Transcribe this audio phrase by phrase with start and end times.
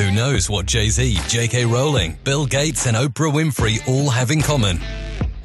[0.00, 1.66] Who knows what Jay Z, J.K.
[1.66, 4.80] Rowling, Bill Gates, and Oprah Winfrey all have in common?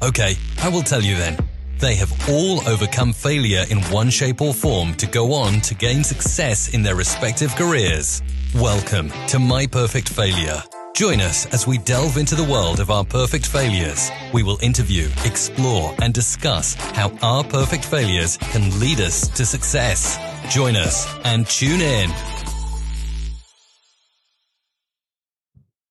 [0.02, 1.36] Okay, I will tell you then.
[1.78, 6.02] They have all overcome failure in one shape or form to go on to gain
[6.02, 8.22] success in their respective careers.
[8.54, 10.62] Welcome to My Perfect Failure.
[10.94, 14.10] Join us as we delve into the world of our perfect failures.
[14.32, 20.16] We will interview, explore, and discuss how our perfect failures can lead us to success.
[20.48, 22.10] Join us and tune in.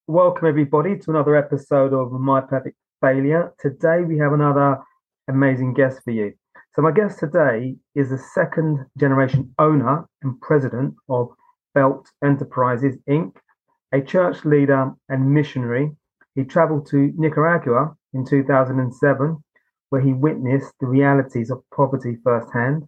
[0.08, 3.52] Welcome, everybody, to another episode of My Perfect Failure.
[3.60, 4.78] Today, we have another
[5.28, 6.32] amazing guest for you.
[6.76, 11.30] So, my guest today is the second generation owner and president of
[11.74, 13.34] Belt Enterprises Inc.,
[13.94, 15.90] a church leader and missionary.
[16.36, 19.44] He traveled to Nicaragua in 2007,
[19.90, 22.88] where he witnessed the realities of poverty firsthand.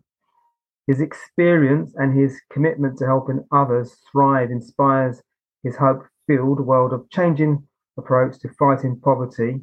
[0.85, 5.23] His experience and his commitment to helping others thrive inspires
[5.63, 7.65] his hope field world of changing
[7.97, 9.61] approach to fighting poverty,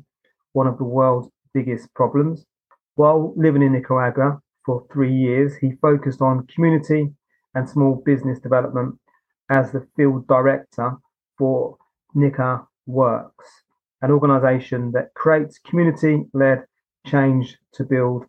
[0.52, 2.44] one of the world's biggest problems.
[2.96, 7.12] While living in Nicaragua for three years, he focused on community
[7.54, 8.98] and small business development
[9.50, 10.96] as the field director
[11.38, 11.76] for
[12.14, 13.46] Nica Works,
[14.02, 16.64] an organization that creates community led
[17.06, 18.24] change to build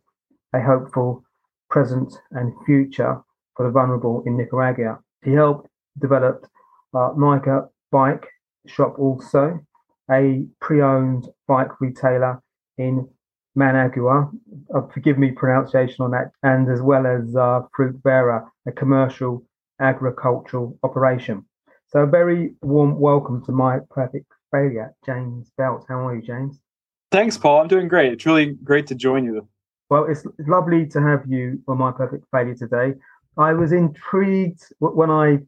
[0.54, 1.24] a hopeful
[1.70, 3.22] present and future
[3.56, 5.00] for the vulnerable in Nicaragua.
[5.24, 5.68] He helped
[6.00, 6.46] develop
[6.94, 8.28] uh, Nica bike
[8.68, 9.58] shop also,
[10.12, 12.42] a pre-owned bike retailer
[12.78, 13.08] in
[13.56, 14.30] Managua.
[14.76, 19.46] Uh, forgive me pronunciation on that, and as well as uh, Fruit Bearer, a commercial
[19.80, 21.46] agricultural operation.
[21.88, 25.86] So a very warm welcome to my perfect failure, James Belt.
[25.88, 26.60] How are you, James?
[27.14, 27.62] Thanks, Paul.
[27.62, 28.12] I'm doing great.
[28.12, 29.48] It's really great to join you.
[29.90, 32.96] Well, it's lovely to have you on my perfect failure today.
[33.38, 35.40] I was intrigued when I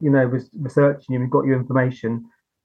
[0.00, 2.24] you know, was researching you and got your information,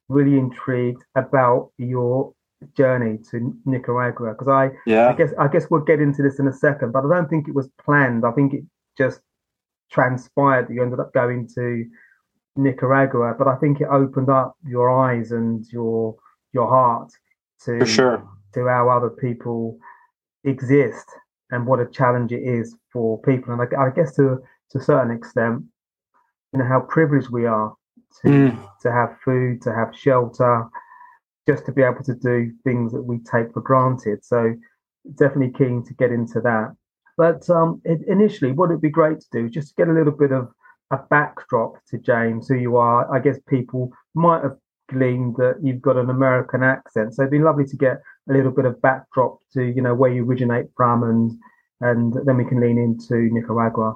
[0.09, 2.33] really intrigued about your
[2.75, 5.09] journey to Nicaragua because I, yeah.
[5.09, 7.47] I guess, I guess we'll get into this in a second, but I don't think
[7.47, 8.25] it was planned.
[8.25, 8.63] I think it
[8.97, 9.19] just
[9.91, 11.85] transpired that you ended up going to
[12.55, 16.15] Nicaragua, but I think it opened up your eyes and your
[16.53, 17.11] your heart
[17.65, 18.29] to For sure.
[18.53, 19.77] to how other people
[20.43, 21.05] exist
[21.49, 23.53] and what a challenge it is for people.
[23.53, 24.39] And I, I guess to
[24.71, 25.63] to a certain extent,
[26.53, 27.73] you know how privileged we are
[28.21, 28.69] to mm.
[28.81, 30.65] to have food, to have shelter,
[31.47, 34.23] just to be able to do things that we take for granted.
[34.23, 34.53] So
[35.15, 36.75] definitely keen to get into that.
[37.17, 39.93] But um, it, initially, what it'd be great to do is just to get a
[39.93, 40.49] little bit of
[40.91, 43.11] a backdrop to James, who you are.
[43.13, 44.57] I guess people might have
[44.91, 48.51] gleaned that you've got an American accent, so it'd be lovely to get a little
[48.51, 51.31] bit of backdrop to you know where you originate from, and
[51.81, 53.95] and then we can lean into Nicaragua.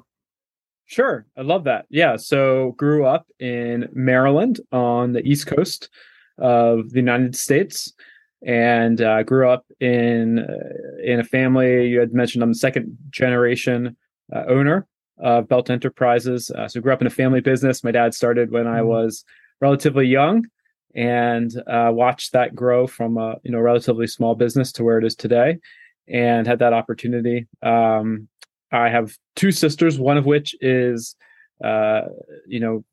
[0.87, 1.25] Sure.
[1.37, 1.85] I love that.
[1.89, 2.15] Yeah.
[2.15, 5.89] So grew up in Maryland on the East Coast
[6.37, 7.93] of the United States
[8.45, 12.97] and uh, grew up in uh, in a family you had mentioned I'm the second
[13.09, 13.97] generation
[14.33, 14.87] uh, owner
[15.19, 16.51] of Belt Enterprises.
[16.51, 17.83] Uh, so grew up in a family business.
[17.83, 18.87] My dad started when I mm-hmm.
[18.87, 19.25] was
[19.59, 20.45] relatively young
[20.95, 25.03] and uh, watched that grow from a you know relatively small business to where it
[25.03, 25.57] is today
[26.07, 28.29] and had that opportunity um,
[28.71, 31.15] I have two sisters, one of which is,
[31.63, 32.01] uh,
[32.47, 32.83] you know,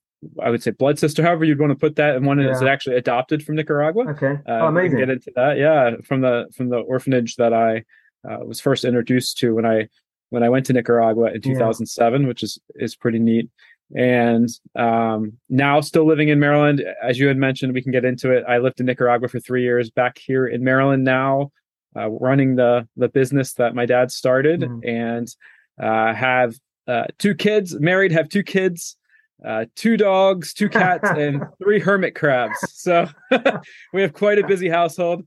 [0.43, 2.51] I would say blood sister, however you'd want to put that, and one yeah.
[2.51, 4.09] is actually adopted from Nicaragua.
[4.11, 4.99] Okay, uh, oh, amazing.
[4.99, 7.85] Get into that, yeah, from the from the orphanage that I
[8.29, 9.89] uh, was first introduced to when I
[10.31, 12.29] when I went to Nicaragua in 2007, yeah.
[12.29, 13.51] which is is pretty neat.
[13.95, 18.31] And um, now still living in Maryland, as you had mentioned, we can get into
[18.33, 18.45] it.
[18.49, 19.91] I lived in Nicaragua for three years.
[19.91, 21.53] Back here in Maryland now,
[21.97, 24.81] uh, running the the business that my dad started, mm.
[24.89, 25.29] and
[25.79, 26.55] have
[26.87, 28.97] uh, two kids, married, have two kids,
[29.45, 32.59] uh, two dogs, two cats, and three hermit crabs.
[32.73, 33.09] So
[33.93, 35.25] we have quite a busy household.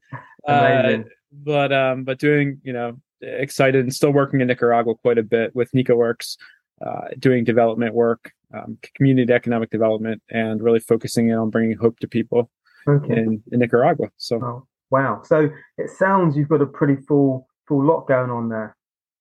[0.48, 1.00] Uh,
[1.32, 5.56] but um, but doing you know excited and still working in Nicaragua quite a bit
[5.56, 6.38] with Nica Works,
[6.86, 12.00] uh, doing development work, um, community economic development, and really focusing in on bringing hope
[12.00, 12.50] to people
[12.88, 13.14] okay.
[13.14, 14.08] in, in Nicaragua.
[14.18, 14.42] So.
[14.42, 15.22] Oh, wow!
[15.26, 18.77] So it sounds you've got a pretty full full lot going on there.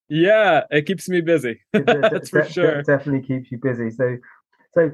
[0.09, 1.61] Yeah, it keeps me busy.
[1.73, 2.81] That's for sure.
[2.81, 3.91] It definitely keeps you busy.
[3.91, 4.17] So,
[4.75, 4.93] so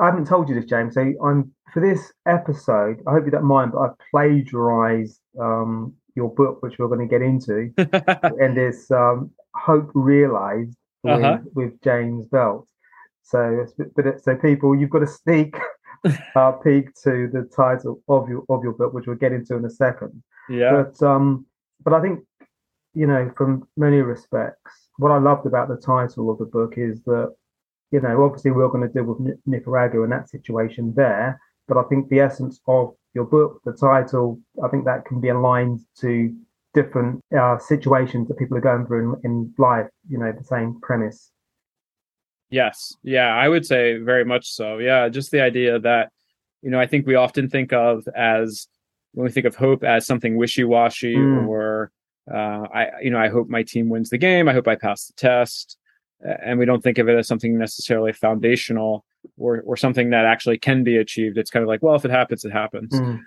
[0.00, 0.94] I haven't told you this, James.
[0.94, 3.02] So I'm for this episode.
[3.06, 7.06] I hope you don't mind, but I've plagiarized um, your book, which we're going to
[7.06, 7.72] get into,
[8.40, 11.38] and it's um, Hope Realized with, uh-huh.
[11.54, 12.68] with James Belt.
[13.22, 13.66] So,
[13.96, 15.56] but it, so people, you've got a sneak
[16.36, 19.64] uh, peek to the title of your of your book, which we'll get into in
[19.64, 20.22] a second.
[20.48, 20.82] Yeah.
[20.82, 21.46] But um,
[21.84, 22.20] but I think
[22.94, 27.02] you know, from many respects, what I loved about the title of the book is
[27.04, 27.34] that,
[27.90, 31.82] you know, obviously we're going to deal with Nicaragua and that situation there, but I
[31.84, 36.34] think the essence of your book, the title, I think that can be aligned to
[36.74, 39.88] different uh, situations that people are going through in, in life.
[40.08, 41.30] You know, the same premise.
[42.48, 42.94] Yes.
[43.02, 44.78] Yeah, I would say very much so.
[44.78, 46.10] Yeah, just the idea that,
[46.62, 48.68] you know, I think we often think of as
[49.12, 51.46] when we think of hope as something wishy-washy mm.
[51.46, 51.90] or
[52.30, 54.48] uh, I, you know, I hope my team wins the game.
[54.48, 55.76] I hope I pass the test,
[56.20, 59.04] and we don't think of it as something necessarily foundational
[59.36, 61.38] or or something that actually can be achieved.
[61.38, 62.92] It's kind of like, well, if it happens, it happens.
[62.92, 63.20] Mm.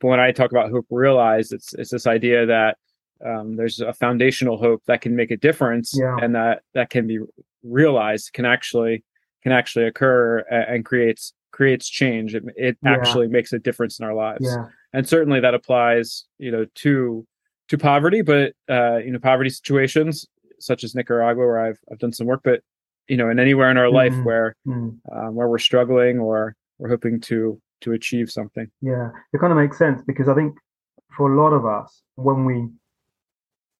[0.00, 2.78] But when I talk about hope realized, it's it's this idea that
[3.24, 6.16] um, there's a foundational hope that can make a difference, yeah.
[6.20, 7.18] and that that can be
[7.62, 9.04] realized can actually
[9.42, 12.34] can actually occur and, and creates creates change.
[12.34, 12.92] It, it yeah.
[12.92, 14.66] actually makes a difference in our lives, yeah.
[14.92, 17.26] and certainly that applies, you know, to
[17.68, 20.26] to poverty, but uh, you know, poverty situations
[20.58, 22.62] such as Nicaragua, where I've I've done some work, but
[23.08, 24.24] you know, and anywhere in our life mm-hmm.
[24.24, 24.98] where mm.
[25.12, 28.68] um, where we're struggling or we're hoping to to achieve something.
[28.80, 30.56] Yeah, it kind of makes sense because I think
[31.16, 32.68] for a lot of us, when we,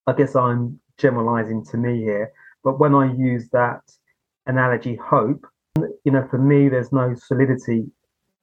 [0.07, 2.31] I guess I'm generalizing to me here,
[2.63, 3.81] but when I use that
[4.47, 5.45] analogy, hope,
[6.03, 7.85] you know, for me, there's no solidity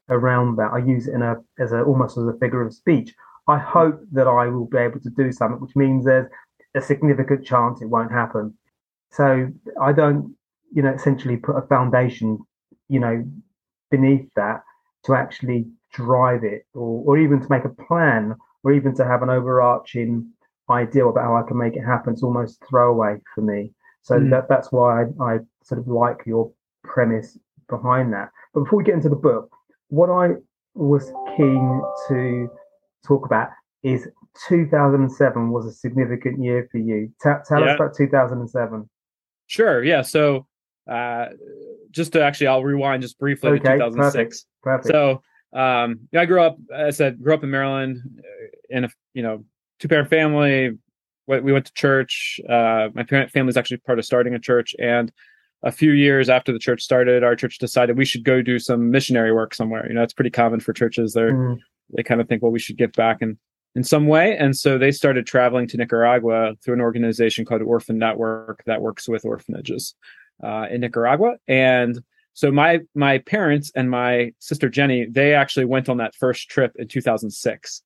[0.09, 0.71] around that.
[0.73, 3.15] I use it in a as a almost as a figure of speech.
[3.47, 6.29] I hope that I will be able to do something, which means there's
[6.75, 8.55] a significant chance it won't happen.
[9.13, 9.49] So
[9.81, 10.35] I don't,
[10.73, 12.39] you know, essentially put a foundation,
[12.89, 13.25] you know,
[13.91, 14.63] beneath that
[15.05, 19.23] to actually drive it or, or even to make a plan or even to have
[19.23, 20.29] an overarching
[20.71, 22.15] idea about how I can make it happen.
[22.15, 23.73] It's almost throwaway for me.
[24.03, 24.31] So mm.
[24.31, 26.51] that, that's why I, I sort of like your
[26.83, 27.39] premise
[27.69, 28.31] behind that.
[28.53, 29.51] But before we get into the book,
[29.89, 30.35] what I
[30.75, 32.51] was keen to
[33.07, 33.51] talk about
[33.83, 34.09] is
[34.49, 37.13] 2007 was a significant year for you.
[37.21, 37.73] Tell, tell yeah.
[37.73, 38.89] us about 2007.
[39.47, 39.85] Sure.
[39.85, 40.03] Yeah.
[40.03, 40.47] So,
[40.91, 41.27] uh,
[41.91, 44.15] just to actually, I'll rewind just briefly okay, to 2006.
[44.15, 44.93] Perfect, perfect.
[44.93, 45.23] So,
[45.59, 48.89] um, you know, I grew up, I said, grew up in Maryland uh, in a,
[49.13, 49.45] you know,
[49.79, 50.73] two parent family.
[51.27, 52.39] We went to church.
[52.47, 54.75] Uh, my parent family is actually part of starting a church.
[54.79, 55.11] And
[55.63, 58.91] a few years after the church started, our church decided we should go do some
[58.91, 59.87] missionary work somewhere.
[59.89, 61.15] You know, it's pretty common for churches.
[61.15, 61.59] They're, mm
[61.91, 63.39] they kind of think, well, we should give back in
[63.77, 67.99] in some way, and so they started traveling to Nicaragua through an organization called Orphan
[67.99, 69.95] Network that works with orphanages
[70.45, 71.37] uh, in Nicaragua.
[71.49, 72.01] And
[72.35, 76.73] so my my parents and my sister Jenny, they actually went on that first trip
[76.77, 77.83] in 2006.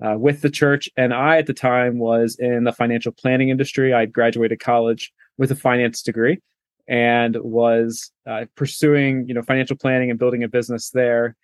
[0.00, 0.88] Uh, with the church.
[0.96, 3.92] And I, at the time, was in the financial planning industry.
[3.92, 6.38] I graduated college with a finance degree
[6.86, 11.34] and was uh, pursuing, you know, financial planning and building a business there.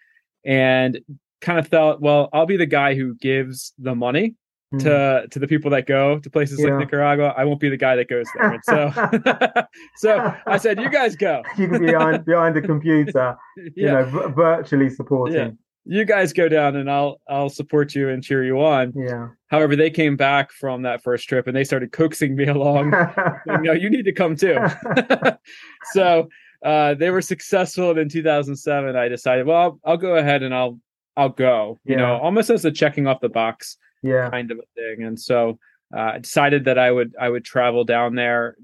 [0.45, 1.01] And
[1.45, 4.35] kind of thought, well, I'll be the guy who gives the money
[4.75, 4.83] mm.
[4.83, 6.71] to to the people that go to places yeah.
[6.71, 7.35] like Nicaragua.
[7.37, 8.53] I won't be the guy that goes there.
[8.53, 11.43] And so, so I said, you guys go.
[11.59, 13.65] you can be behind behind the computer, yeah.
[13.77, 15.37] you know, v- virtually supporting.
[15.37, 15.51] Yeah.
[15.87, 18.95] You guys go down, and I'll I'll support you and cheer you on.
[18.97, 19.29] Yeah.
[19.49, 22.87] However, they came back from that first trip, and they started coaxing me along.
[23.47, 24.59] you know, you need to come too.
[25.93, 26.29] so.
[26.65, 30.55] Uh, they were successful and in 2007 i decided well I'll, I'll, go ahead and
[30.55, 30.81] i'll
[31.17, 31.81] I'll go.
[31.85, 32.03] You yeah.
[32.03, 34.31] know, almost as a checking off the box yeah.
[34.31, 35.05] kind of a thing.
[35.05, 35.59] And so
[35.95, 38.57] uh, I decided that I would I would travel down there.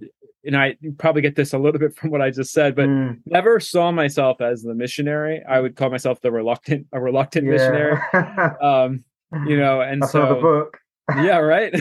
[0.44, 3.19] And I probably get this a little bit from what I just said, but mm.
[3.26, 5.43] never saw myself as the missionary.
[5.49, 7.52] I would call myself the reluctant a reluctant yeah.
[7.52, 7.99] missionary.
[8.62, 9.04] um,
[9.47, 10.78] you know, and That's so the book.
[11.16, 11.75] yeah, right.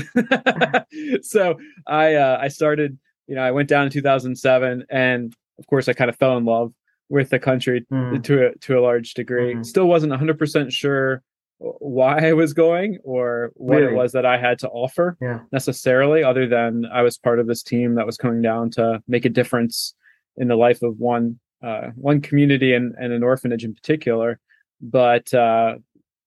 [1.23, 1.57] so
[1.87, 2.97] I uh, I started.
[3.27, 6.45] You know, I went down in 2007, and of course, I kind of fell in
[6.45, 6.73] love
[7.09, 8.23] with the country mm.
[8.23, 9.55] to a, to a large degree.
[9.55, 9.65] Mm.
[9.65, 11.23] Still wasn't 100% sure
[11.57, 13.91] why I was going or what really?
[13.91, 15.39] it was that I had to offer yeah.
[15.51, 19.25] necessarily, other than I was part of this team that was coming down to make
[19.25, 19.93] a difference
[20.37, 24.39] in the life of one uh, one community and, and an orphanage in particular.
[24.81, 25.75] But uh,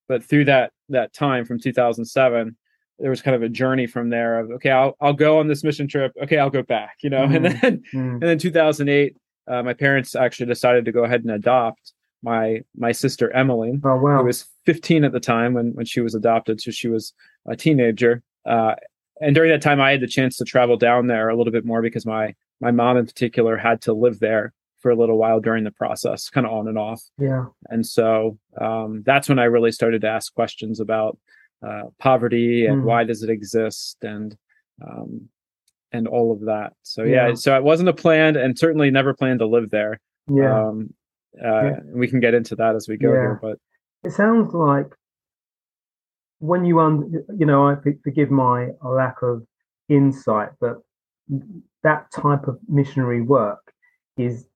[0.08, 2.56] but through that that time from 2007,
[2.98, 5.64] there was kind of a journey from there of okay, I'll I'll go on this
[5.64, 6.12] mission trip.
[6.22, 7.36] Okay, I'll go back, you know, mm.
[7.36, 8.12] and then mm.
[8.12, 9.16] and then 2008
[9.48, 13.96] uh, my parents actually decided to go ahead and adopt my my sister Emily, oh,
[13.96, 14.18] wow.
[14.18, 17.12] who was 15 at the time when when she was adopted, so she was
[17.46, 18.22] a teenager.
[18.46, 18.74] Uh,
[19.20, 21.64] and during that time, I had the chance to travel down there a little bit
[21.64, 25.40] more because my my mom in particular had to live there for a little while
[25.40, 27.02] during the process, kind of on and off.
[27.18, 27.46] Yeah.
[27.68, 31.18] And so um, that's when I really started to ask questions about
[31.66, 32.84] uh, poverty and mm.
[32.84, 34.36] why does it exist and
[34.84, 35.28] um,
[35.92, 36.72] and all of that.
[36.82, 37.28] So yeah.
[37.28, 40.00] yeah, so it wasn't a plan and certainly never planned to live there.
[40.28, 40.68] Yeah.
[40.68, 40.94] Um,
[41.42, 41.80] uh, yeah.
[41.86, 43.20] we can get into that as we go yeah.
[43.20, 43.58] here, but
[44.04, 44.94] it sounds like
[46.38, 49.44] when you un, you know, I forgive my lack of
[49.88, 50.78] insight, but
[51.82, 53.72] that type of missionary work
[54.16, 54.46] is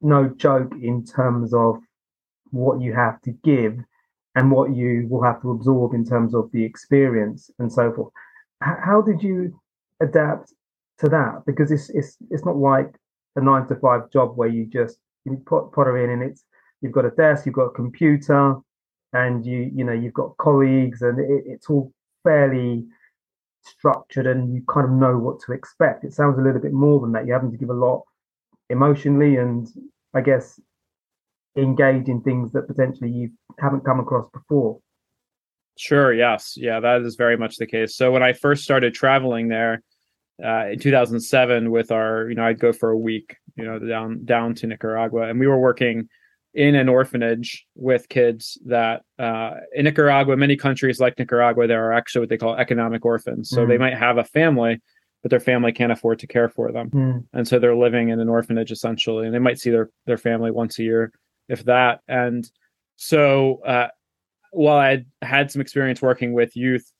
[0.00, 1.76] no joke in terms of
[2.50, 3.78] what you have to give
[4.34, 8.12] and what you will have to absorb in terms of the experience and so forth.
[8.60, 9.60] How did you
[10.00, 10.52] adapt
[10.98, 11.42] to that?
[11.46, 12.94] Because it's it's it's not like
[13.36, 16.44] a nine to five job where you just you put her in and it's
[16.80, 18.56] you've got a desk, you've got a computer,
[19.12, 22.84] and you you know you've got colleagues, and it, it's all fairly
[23.62, 26.04] structured, and you kind of know what to expect.
[26.04, 27.26] It sounds a little bit more than that.
[27.26, 28.02] You're having to give a lot
[28.70, 29.66] emotionally, and
[30.12, 30.60] I guess
[31.56, 34.80] engage in things that potentially you haven't come across before.
[35.76, 36.12] Sure.
[36.12, 36.54] Yes.
[36.56, 37.96] Yeah, that is very much the case.
[37.96, 39.82] So when I first started traveling there
[40.42, 44.24] uh, in 2007 with our, you know, I'd go for a week, you know, down
[44.24, 46.08] down to Nicaragua, and we were working
[46.54, 51.92] in an orphanage with kids that uh, in Nicaragua, many countries like Nicaragua, there are
[51.92, 53.50] actually what they call economic orphans.
[53.50, 53.68] So mm.
[53.68, 54.80] they might have a family,
[55.22, 57.24] but their family can't afford to care for them, mm.
[57.32, 60.50] and so they're living in an orphanage essentially, and they might see their their family
[60.50, 61.12] once a year,
[61.48, 62.00] if that.
[62.08, 62.48] And
[62.96, 63.88] so uh,
[64.50, 66.90] while I had some experience working with youth,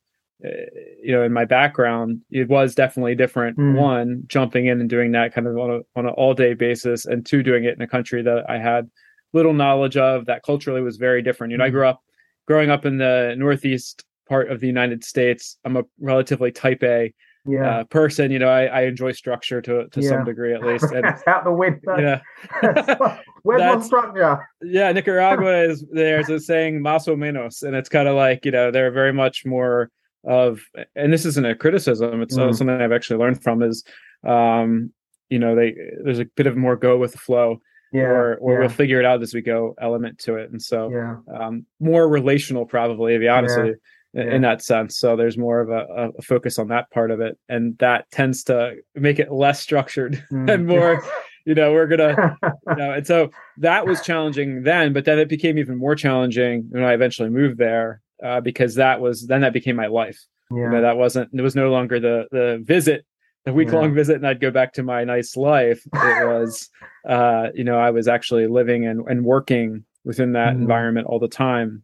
[0.41, 3.57] you know, in my background, it was definitely different.
[3.57, 3.75] Mm.
[3.77, 7.07] One, jumping in and doing that kind of on a on an all day basis,
[7.07, 8.91] and two, doing it in a country that I had
[9.33, 11.51] little knowledge of that culturally was very different.
[11.51, 11.69] You know, mm.
[11.69, 11.75] I hmm.
[11.75, 12.03] grew up
[12.47, 15.59] growing up in the northeast part of the United States.
[15.65, 17.13] I'm a relatively type A
[17.47, 17.81] yeah.
[17.81, 18.31] uh, person.
[18.31, 20.09] You know, I, I enjoy structure to to yeah.
[20.09, 20.85] some degree at least.
[20.85, 21.97] And, out the window.
[21.99, 23.19] Yeah.
[23.43, 24.49] Where's structure?
[24.63, 28.51] Yeah, Nicaragua is there's a saying "más o menos," and it's kind of like you
[28.51, 29.91] know they're very much more
[30.27, 30.61] of,
[30.95, 32.23] and this isn't a criticism.
[32.23, 32.57] It's mm.
[32.57, 33.85] something I've actually learned from is,
[34.27, 34.93] um,
[35.29, 37.61] you know, they there's a bit of more go with the flow.
[37.93, 38.59] Yeah, or or yeah.
[38.61, 41.19] we'll figure it out as we go element to it and so yeah.
[41.33, 43.77] um, more relational probably to be honest with you
[44.15, 44.35] yeah.
[44.35, 44.97] in that sense.
[44.99, 48.45] So there's more of a, a, focus on that part of it, and that tends
[48.45, 50.51] to make it less structured mm.
[50.51, 51.05] and more.
[51.45, 52.37] you know, we're gonna,
[52.69, 56.65] you know, and so that was challenging then, but then it became even more challenging
[56.71, 60.21] when I eventually moved there uh, because that was then that became my life.
[60.51, 60.65] Yeah.
[60.65, 63.05] You know, that wasn't it was no longer the the visit
[63.45, 63.95] the week long yeah.
[63.95, 65.83] visit and I'd go back to my nice life.
[65.93, 66.71] It was,
[67.07, 70.63] uh, you know, I was actually living and, and working within that mm.
[70.63, 71.83] environment all the time.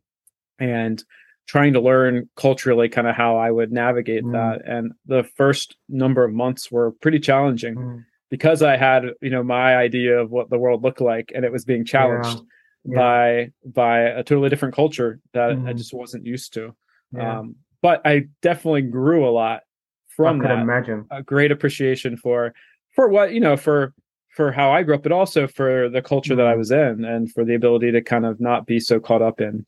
[0.58, 1.02] And
[1.46, 4.32] trying to learn culturally kind of how I would navigate mm.
[4.32, 4.62] that.
[4.70, 8.04] And the first number of months were pretty challenging mm.
[8.30, 11.52] because I had, you know, my idea of what the world looked like and it
[11.52, 12.40] was being challenged
[12.84, 12.96] yeah.
[12.96, 15.68] By by a totally different culture that mm.
[15.68, 16.74] I just wasn't used to.
[17.12, 17.40] Yeah.
[17.40, 19.62] Um, but I definitely grew a lot
[20.08, 20.58] from I that.
[20.58, 22.54] Imagine a great appreciation for
[22.94, 23.92] for what you know for
[24.34, 26.58] for how I grew up, but also for the culture that I mm.
[26.58, 29.66] was in, and for the ability to kind of not be so caught up in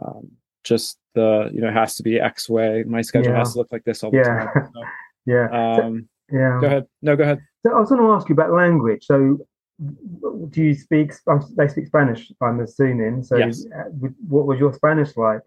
[0.00, 0.30] um,
[0.64, 2.84] just the you know has to be X way.
[2.86, 3.38] My schedule yeah.
[3.38, 4.48] has to look like this all the time.
[4.54, 4.82] So,
[5.26, 5.48] yeah.
[5.50, 6.58] Um, yeah.
[6.60, 6.86] Go ahead.
[7.02, 7.40] No, go ahead.
[7.64, 9.04] So I was going to ask you about language.
[9.04, 9.38] So
[9.78, 11.12] do you speak?
[11.26, 12.32] Um, they speak Spanish.
[12.40, 13.22] I'm assuming.
[13.22, 13.66] So yes.
[13.66, 13.90] Uh,
[14.28, 15.40] what was your Spanish like?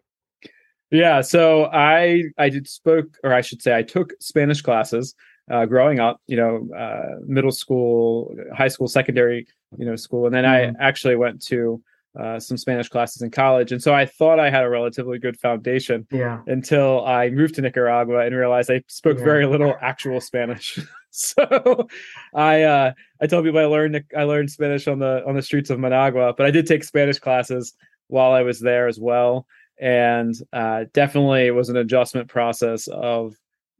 [0.91, 1.21] Yeah.
[1.21, 5.15] So I I did spoke, or I should say, I took Spanish classes.
[5.51, 9.47] Uh, growing up, you know, uh, middle school, high school, secondary,
[9.79, 10.79] you know, school, and then mm-hmm.
[10.79, 11.81] I actually went to
[12.17, 15.37] uh, some Spanish classes in college, and so I thought I had a relatively good
[15.37, 16.07] foundation.
[16.11, 16.41] Yeah.
[16.47, 19.23] Until I moved to Nicaragua and realized I spoke yeah.
[19.23, 20.79] very little actual Spanish.
[21.11, 21.87] so
[22.33, 25.69] I uh, I told people I learned I learned Spanish on the on the streets
[25.69, 27.73] of Managua, but I did take Spanish classes
[28.07, 29.45] while I was there as well,
[29.79, 33.35] and uh, definitely it was an adjustment process of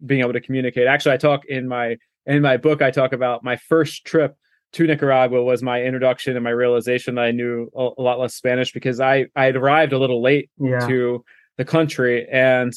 [0.05, 0.87] being able to communicate.
[0.87, 4.35] Actually, I talk in my in my book I talk about my first trip
[4.73, 8.35] to Nicaragua was my introduction and my realization that I knew a, a lot less
[8.35, 10.79] Spanish because I I had arrived a little late yeah.
[10.87, 11.23] to
[11.57, 12.73] the country and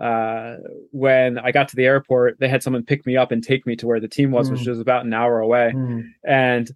[0.00, 0.56] uh,
[0.90, 3.76] when I got to the airport, they had someone pick me up and take me
[3.76, 4.52] to where the team was, mm.
[4.52, 5.72] which was about an hour away.
[5.74, 6.10] Mm.
[6.22, 6.70] And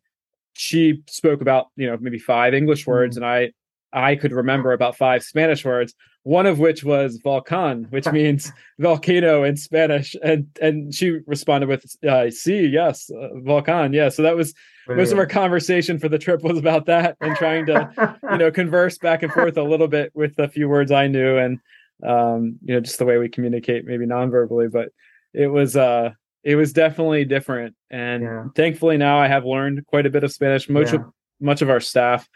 [0.55, 3.19] she spoke about you know maybe five English words, mm.
[3.19, 3.53] and I
[3.93, 9.43] I could remember about five Spanish words, one of which was volcan, which means volcano
[9.43, 10.15] in Spanish.
[10.23, 14.55] And and she responded with uh, "Sí, yes, uh, volcan, yeah." So that was
[14.87, 15.09] Brilliant.
[15.09, 18.51] most of our conversation for the trip was about that and trying to you know
[18.53, 21.59] converse back and forth a little bit with a few words I knew and
[22.07, 24.69] um, you know just the way we communicate, maybe non-verbally.
[24.69, 24.91] But
[25.33, 26.11] it was uh
[26.43, 28.45] it was definitely different, and yeah.
[28.55, 30.69] thankfully now I have learned quite a bit of Spanish.
[30.69, 31.01] Much yeah.
[31.01, 31.05] of
[31.41, 32.29] much of our staff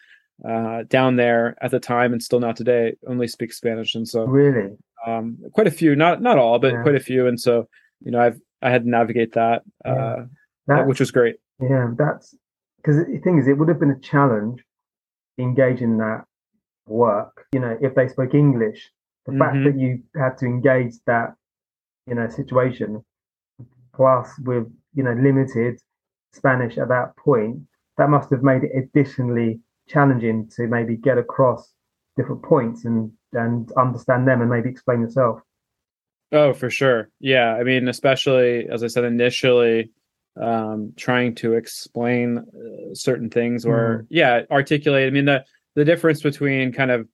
[0.48, 4.24] uh, down there at the time and still not today only speak Spanish, and so
[4.24, 4.76] really
[5.06, 6.82] um, quite a few, not not all, but yeah.
[6.82, 7.68] quite a few, and so
[8.00, 10.24] you know I've I had to navigate that, uh,
[10.86, 11.36] which was great.
[11.60, 12.34] Yeah, that's
[12.78, 14.62] because the thing is, it would have been a challenge
[15.38, 16.24] engaging that
[16.86, 17.46] work.
[17.52, 18.90] You know, if they spoke English,
[19.26, 19.40] the mm-hmm.
[19.40, 21.34] fact that you had to engage that
[22.06, 23.04] you know situation,
[23.94, 25.78] plus with you know limited
[26.32, 27.60] Spanish at that point,
[27.98, 31.72] that must have made it additionally challenging to maybe get across
[32.16, 35.40] different points and and understand them and maybe explain yourself.
[36.32, 37.10] Oh, for sure.
[37.20, 39.90] Yeah, I mean, especially as I said initially,
[40.40, 44.06] um, trying to explain uh, certain things or mm.
[44.10, 45.06] yeah, articulate.
[45.06, 47.08] I mean, the the difference between kind of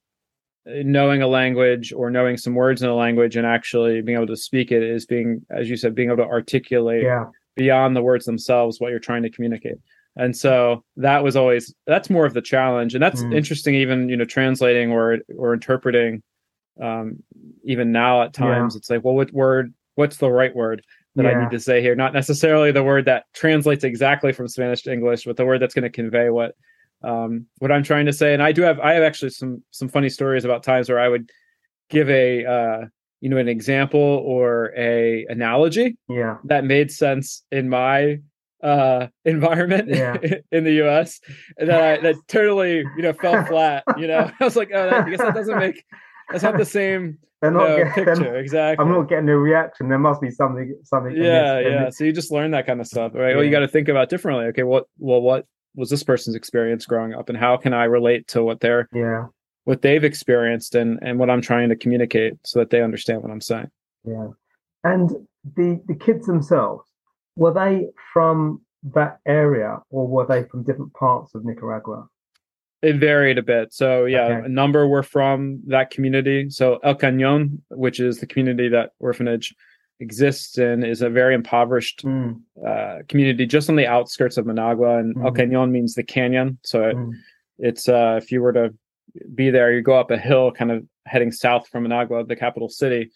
[0.67, 4.37] knowing a language or knowing some words in a language and actually being able to
[4.37, 7.25] speak it is being, as you said, being able to articulate yeah.
[7.57, 9.79] beyond the words themselves what you're trying to communicate.
[10.21, 13.35] And so that was always that's more of the challenge, and that's mm.
[13.35, 13.75] interesting.
[13.75, 16.23] Even you know, translating or or interpreting.
[16.81, 17.23] Um,
[17.65, 18.79] even now, at times, yeah.
[18.79, 19.73] it's like, well, what word?
[19.95, 20.85] What's the right word
[21.17, 21.31] that yeah.
[21.31, 21.95] I need to say here?
[21.95, 25.75] Not necessarily the word that translates exactly from Spanish to English, but the word that's
[25.75, 26.55] going to convey what
[27.03, 28.35] um, what I'm trying to say.
[28.35, 31.09] And I do have I have actually some some funny stories about times where I
[31.09, 31.31] would
[31.89, 32.85] give a uh,
[33.23, 38.21] you know an example or a analogy yeah that made sense in my
[38.63, 40.17] uh environment yeah.
[40.53, 41.21] in the US
[41.57, 44.31] that I, that totally you know fell flat you know?
[44.41, 45.85] I was like oh I guess that doesn't make
[46.31, 48.85] that's not the same they're not no, getting, picture exactly.
[48.85, 49.89] I'm not getting a reaction.
[49.89, 53.13] There must be something something yeah yeah so you just learn that kind of stuff
[53.15, 53.31] right?
[53.31, 53.37] Yeah.
[53.37, 56.85] well you got to think about differently okay what well what was this person's experience
[56.85, 59.27] growing up and how can I relate to what they're yeah.
[59.65, 63.31] what they've experienced and and what I'm trying to communicate so that they understand what
[63.31, 63.71] I'm saying.
[64.05, 64.29] Yeah
[64.85, 65.11] and
[65.57, 66.90] the the kids themselves
[67.37, 68.61] were they from
[68.95, 72.07] that area or were they from different parts of Nicaragua?
[72.83, 73.75] It varied a bit.
[73.75, 74.47] So yeah, okay.
[74.47, 76.49] a number were from that community.
[76.49, 79.55] So El Cañon, which is the community that orphanage
[80.01, 82.41] exists in, is a very impoverished mm.
[82.67, 84.99] uh, community just on the outskirts of Managua.
[84.99, 85.25] And mm.
[85.27, 86.59] El Cañon means the canyon.
[86.65, 87.13] So it, mm.
[87.59, 88.75] it's uh, if you were to
[89.35, 92.71] be there, you go up a hill, kind of heading south from Managua, the capital
[92.71, 93.11] city,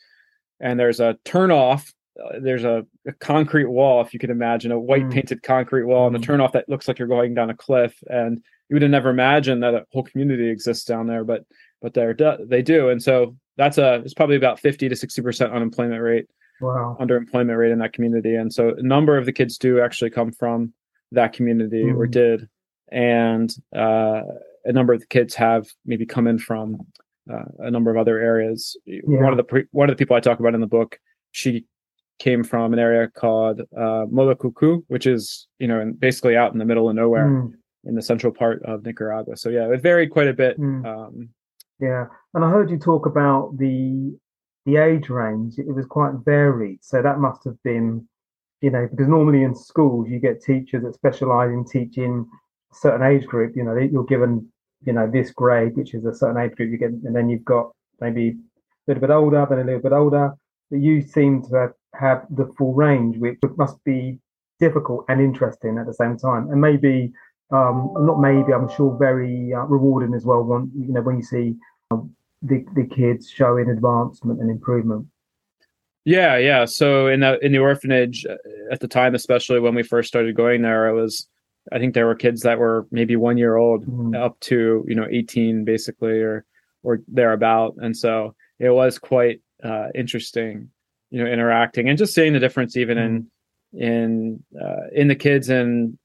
[0.61, 1.93] and there's a turnoff
[2.23, 5.13] uh, there's a, a, concrete wall, if you can imagine, a white mm.
[5.13, 6.25] painted concrete wall, and the mm.
[6.25, 7.95] turnoff that looks like you're going down a cliff.
[8.09, 11.45] And you would have never imagined that a whole community exists down there, but
[11.83, 12.89] but they're they do.
[12.89, 16.27] And so that's a it's probably about 50 to 60 percent unemployment rate,
[16.61, 18.35] wow, underemployment rate in that community.
[18.37, 20.73] And so a number of the kids do actually come from
[21.13, 21.97] that community mm.
[21.97, 22.49] or did,
[22.91, 24.23] and uh,
[24.65, 26.79] a number of the kids have maybe come in from
[27.31, 28.77] uh, a number of other areas.
[28.87, 29.01] Yeah.
[29.05, 30.99] One of the pre- one of the people I talk about in the book,
[31.33, 31.67] she
[32.19, 36.65] came from an area called uh, Mulukukú, which is you know basically out in the
[36.65, 37.53] middle of nowhere mm.
[37.85, 39.37] in the central part of Nicaragua.
[39.37, 40.59] So yeah, it varied quite a bit.
[40.59, 40.87] Mm.
[40.87, 41.29] Um,
[41.81, 44.17] yeah, and I heard you talk about the
[44.67, 45.59] the age range.
[45.59, 48.07] It was quite varied, so that must have been
[48.61, 52.27] you know because normally in schools you get teachers that specialize in teaching
[52.73, 53.57] a certain age group.
[53.57, 54.49] You know, you're given
[54.85, 57.45] you know this grade, which is a certain age group you get, and then you've
[57.45, 58.35] got maybe a
[58.87, 60.35] little bit older, then a little bit older.
[60.71, 64.19] But you seem to have have the full range, which must be
[64.61, 67.13] difficult and interesting at the same time, and maybe
[67.51, 70.43] um, not maybe I'm sure very uh, rewarding as well.
[70.43, 71.55] When you know when you see
[71.91, 75.07] um, the the kids showing advancement and improvement.
[76.05, 76.65] Yeah, yeah.
[76.67, 78.37] So in the in the orphanage uh,
[78.71, 81.29] at the time, especially when we first started going there, it was
[81.73, 84.17] I think there were kids that were maybe one year old mm.
[84.17, 86.45] up to you know 18 basically or
[86.83, 90.71] or thereabout, and so it was quite uh, interesting
[91.15, 93.31] you know interacting and just seeing the difference even in
[93.73, 95.97] in uh, in the kids and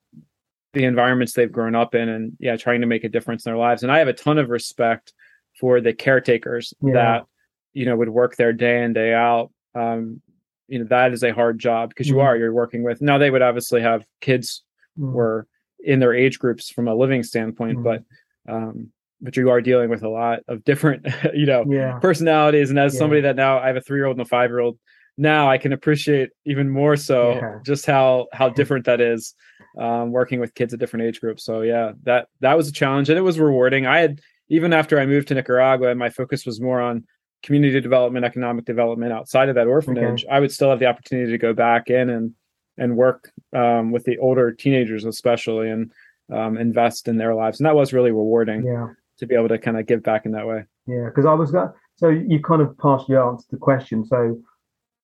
[0.74, 3.58] the environments they've grown up in and yeah trying to make a difference in their
[3.58, 5.12] lives and i have a ton of respect
[5.60, 6.94] for the caretakers yeah.
[6.94, 7.26] that
[7.74, 10.22] you know would work their day in day out um
[10.68, 12.28] you know that is a hard job because you mm-hmm.
[12.28, 14.64] are you're working with now they would obviously have kids
[14.96, 15.12] mm-hmm.
[15.12, 15.48] were
[15.80, 18.02] in their age groups from a living standpoint mm-hmm.
[18.46, 18.92] but um
[19.22, 21.98] but you are dealing with a lot of different you know yeah.
[21.98, 23.00] personalities and as yeah.
[23.00, 24.78] somebody that now i have a three year old and a five year old
[25.20, 27.60] now I can appreciate even more so yeah.
[27.66, 29.36] just how how different that is
[29.78, 31.44] um, working with kids at different age groups.
[31.44, 33.86] So yeah, that that was a challenge and it was rewarding.
[33.86, 37.06] I had even after I moved to Nicaragua, my focus was more on
[37.44, 40.24] community development, economic development outside of that orphanage.
[40.24, 40.34] Okay.
[40.34, 42.34] I would still have the opportunity to go back in and
[42.78, 45.92] and work um, with the older teenagers, especially, and
[46.34, 47.60] um, invest in their lives.
[47.60, 48.66] And that was really rewarding.
[48.66, 48.88] Yeah.
[49.18, 50.64] To be able to kind of give back in that way.
[50.88, 54.06] Yeah, because I was got so you kind of partially answered the question.
[54.06, 54.40] So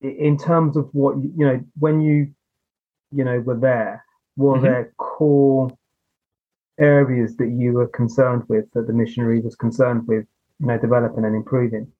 [0.09, 2.31] in terms of what you know when you
[3.11, 4.03] you know were there
[4.35, 4.65] were mm-hmm.
[4.65, 5.71] there core
[6.79, 10.25] areas that you were concerned with that the missionary was concerned with
[10.59, 11.91] you know developing and improving?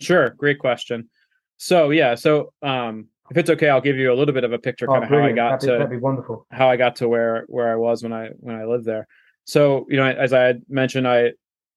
[0.00, 1.08] Sure great question.
[1.56, 4.58] So yeah so um if it's okay i'll give you a little bit of a
[4.58, 6.46] picture oh, kind of how i got that'd to be, that'd be wonderful.
[6.50, 9.06] how i got to where where i was when i when i lived there.
[9.44, 11.32] So you know as i had mentioned i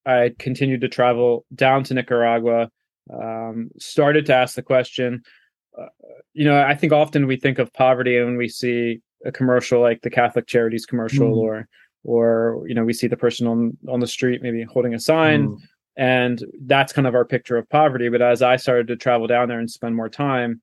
[0.05, 2.69] i continued to travel down to nicaragua
[3.11, 5.23] um, started to ask the question
[5.79, 5.87] uh,
[6.33, 10.01] you know i think often we think of poverty when we see a commercial like
[10.01, 11.37] the catholic charities commercial mm.
[11.37, 11.67] or
[12.03, 15.47] or you know we see the person on on the street maybe holding a sign
[15.47, 15.57] mm.
[15.97, 18.09] and that's kind of our picture of poverty.
[18.09, 20.61] But as I started to travel down there and spend more time,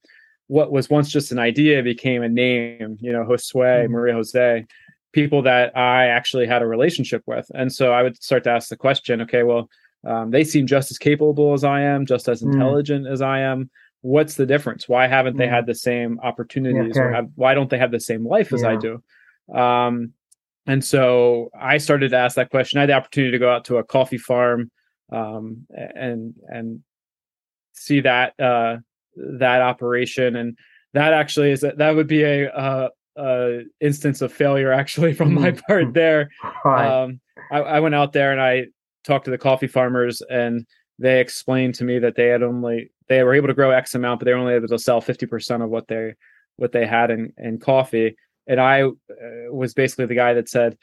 [0.48, 2.98] what was once just an idea became a name.
[3.00, 3.92] You know, Josue, mm-hmm.
[3.92, 4.66] Maria Jose,
[5.12, 8.68] people that I actually had a relationship with, and so I would start to ask
[8.68, 9.68] the question, okay, well.
[10.06, 12.52] Um, they seem just as capable as I am, just as mm.
[12.52, 13.10] intelligent mm.
[13.10, 13.68] as I am
[14.02, 14.88] what's the difference?
[14.88, 17.00] Why haven't they had the same opportunities okay.
[17.00, 18.70] or have, why don't they have the same life as yeah.
[18.70, 19.02] I do?
[19.54, 20.12] Um,
[20.66, 22.78] and so I started to ask that question.
[22.78, 24.70] I had the opportunity to go out to a coffee farm
[25.10, 26.80] um, and and
[27.72, 28.76] see that uh,
[29.16, 30.58] that operation, and
[30.92, 35.52] that actually is that would be a, a, a instance of failure actually from my
[35.52, 35.60] mm-hmm.
[35.66, 36.28] part there.
[36.64, 38.66] Um, I, I went out there and I
[39.04, 40.66] talked to the coffee farmers and
[40.98, 44.20] they explained to me that they had only they were able to grow X amount,
[44.20, 46.14] but they were only able to sell 50% of what they
[46.56, 48.16] what they had in, in coffee.
[48.46, 48.92] And I uh,
[49.50, 50.76] was basically the guy that said,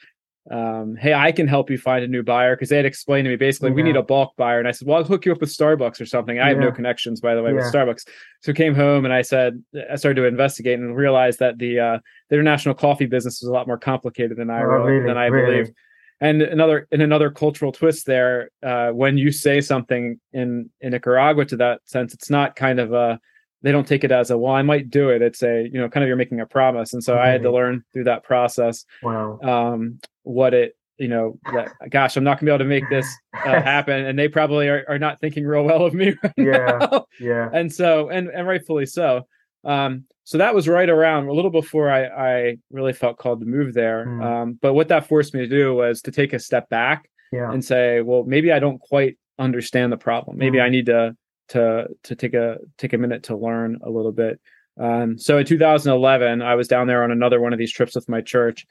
[0.50, 3.30] um, hey, I can help you find a new buyer because they had explained to
[3.30, 3.74] me basically yeah.
[3.74, 4.58] we need a bulk buyer.
[4.58, 6.38] And I said, well, I'll hook you up with Starbucks or something.
[6.38, 6.48] I yeah.
[6.50, 7.56] have no connections, by the way, yeah.
[7.56, 8.06] with Starbucks.
[8.42, 11.80] So I came home and I said, I started to investigate and realized that the
[11.80, 11.98] uh,
[12.30, 15.06] the international coffee business was a lot more complicated than I oh, really?
[15.06, 15.50] than I really?
[15.50, 15.76] believed
[16.20, 21.44] and another in another cultural twist there uh, when you say something in in nicaragua
[21.44, 23.20] to that sense it's not kind of a
[23.62, 25.22] they don't take it as a well i might do it.
[25.22, 26.92] It's a you know kind of you're making a promise.
[26.92, 27.22] And so mm-hmm.
[27.22, 29.38] i had to learn through that process wow.
[29.40, 33.12] um what it you know that gosh i'm not gonna be able to make this
[33.34, 34.06] uh, happen.
[34.06, 36.78] And they probably are, are not thinking real well of me right yeah.
[36.80, 37.06] now.
[37.20, 37.50] yeah.
[37.52, 39.26] And so and and rightfully so
[39.64, 43.46] um so that was right around a little before I, I really felt called to
[43.46, 44.06] move there.
[44.06, 44.24] Mm.
[44.24, 47.52] Um, but what that forced me to do was to take a step back yeah.
[47.52, 50.36] and say, well, maybe I don't quite understand the problem.
[50.36, 50.64] Maybe mm.
[50.64, 51.16] I need to
[51.50, 54.40] to to take a take a minute to learn a little bit.
[54.80, 58.08] Um, so in 2011, I was down there on another one of these trips with
[58.08, 58.66] my church,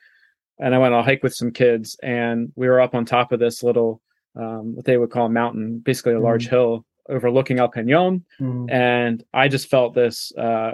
[0.60, 3.32] and I went on a hike with some kids, and we were up on top
[3.32, 4.02] of this little
[4.36, 6.24] um, what they would call a mountain, basically a mm.
[6.24, 8.72] large hill overlooking El Cañon, mm.
[8.72, 10.72] and I just felt this uh,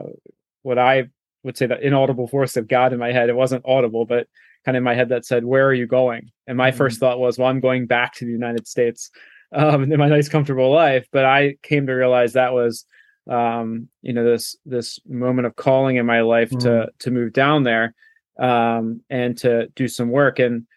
[0.63, 1.09] what I
[1.43, 3.29] would say that inaudible voice of God in my head.
[3.29, 4.27] It wasn't audible, but
[4.65, 6.77] kind of in my head that said, "Where are you going?" And my mm-hmm.
[6.77, 9.11] first thought was, "Well, I'm going back to the United States
[9.51, 12.85] um, in my nice, comfortable life." But I came to realize that was,
[13.29, 16.59] um, you know, this this moment of calling in my life mm-hmm.
[16.59, 17.95] to to move down there
[18.39, 20.39] um, and to do some work.
[20.39, 20.67] And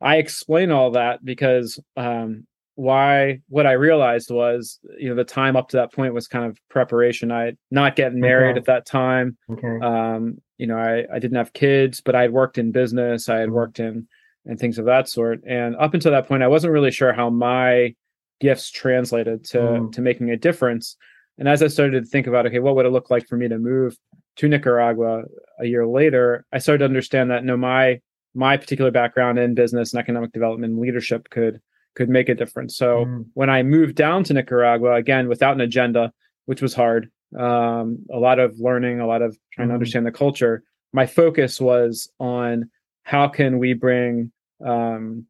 [0.00, 2.46] I explain all that because um,
[2.78, 6.44] why what I realized was, you know, the time up to that point was kind
[6.44, 7.32] of preparation.
[7.32, 8.58] I not getting married okay.
[8.60, 9.36] at that time.
[9.50, 9.80] Okay.
[9.82, 13.38] Um, you know, I, I didn't have kids, but I had worked in business, I
[13.38, 13.56] had mm-hmm.
[13.56, 14.06] worked in
[14.46, 15.40] and things of that sort.
[15.44, 17.96] And up until that point, I wasn't really sure how my
[18.40, 19.92] gifts translated to mm.
[19.92, 20.96] to making a difference.
[21.36, 23.48] And as I started to think about, okay, what would it look like for me
[23.48, 23.98] to move
[24.36, 25.24] to Nicaragua
[25.58, 28.00] a year later, I started to understand that no, my
[28.36, 31.60] my particular background in business and economic development and leadership could
[31.98, 32.76] could make a difference.
[32.76, 33.26] So mm.
[33.34, 36.12] when I moved down to Nicaragua, again, without an agenda,
[36.46, 39.72] which was hard, um, a lot of learning, a lot of trying mm.
[39.72, 42.70] to understand the culture, my focus was on
[43.02, 44.30] how can we bring
[44.64, 45.26] um,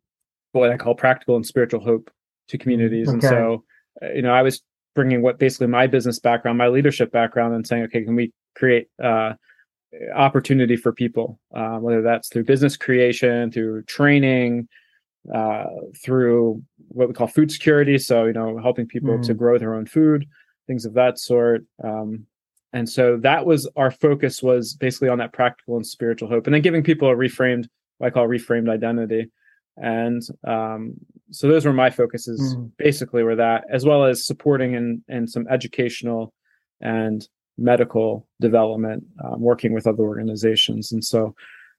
[0.52, 2.10] what I call practical and spiritual hope
[2.48, 3.08] to communities.
[3.08, 3.14] Okay.
[3.14, 3.64] And so,
[4.02, 4.62] uh, you know, I was
[4.94, 8.88] bringing what basically my business background, my leadership background, and saying, okay, can we create
[9.02, 9.32] uh,
[10.14, 14.68] opportunity for people, uh, whether that's through business creation, through training,
[15.34, 15.66] uh,
[16.02, 17.98] through what we call food security.
[17.98, 19.26] So, you know, helping people mm.
[19.26, 20.26] to grow their own food,
[20.66, 21.64] things of that sort.
[21.82, 22.26] Um,
[22.72, 26.54] and so that was our focus was basically on that practical and spiritual hope, and
[26.54, 27.66] then giving people a reframed,
[27.98, 29.30] what I call reframed identity.
[29.76, 30.94] And um,
[31.30, 32.70] so those were my focuses, mm.
[32.78, 36.34] basically, were that as well as supporting and and some educational
[36.80, 40.92] and medical development, um, working with other organizations.
[40.92, 41.34] And so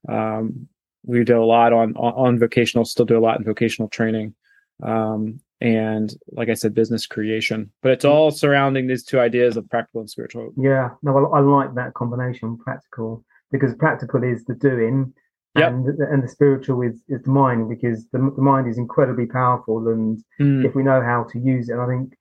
[0.08, 0.68] um,
[1.06, 4.36] we do a lot on, on, vocational, still do a lot in vocational training.
[4.84, 9.70] Um, and like I said, business creation, but it's all surrounding these two ideas of
[9.70, 10.54] practical and spiritual.
[10.58, 15.14] Yeah, no, I, I like that combination, practical, because practical is the doing,
[15.58, 15.70] yep.
[15.70, 19.86] and and the spiritual is, is the mind, because the, the mind is incredibly powerful,
[19.90, 20.66] and mm.
[20.66, 22.14] if we know how to use it, and I think,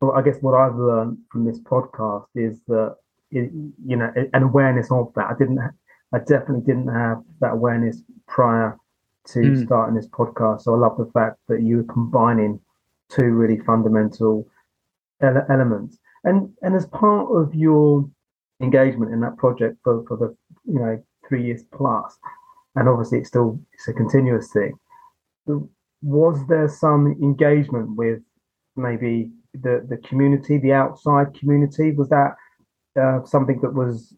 [0.00, 2.96] well, I guess what I've learned from this podcast is that
[3.30, 3.50] it,
[3.84, 5.26] you know an awareness of that.
[5.26, 5.60] I didn't
[6.12, 8.76] I definitely didn't have that awareness prior
[9.28, 9.64] to mm.
[9.64, 10.62] starting this podcast.
[10.62, 12.60] So I love the fact that you are combining
[13.10, 14.48] two really fundamental
[15.22, 15.98] ele- elements.
[16.24, 18.08] And and as part of your
[18.60, 20.36] engagement in that project for, for the
[20.70, 22.18] you know three years plus,
[22.76, 24.74] and obviously it's still it's a continuous thing.
[26.02, 28.20] Was there some engagement with
[28.76, 31.92] maybe the the community, the outside community?
[31.92, 32.36] Was that
[33.00, 34.14] uh, something that was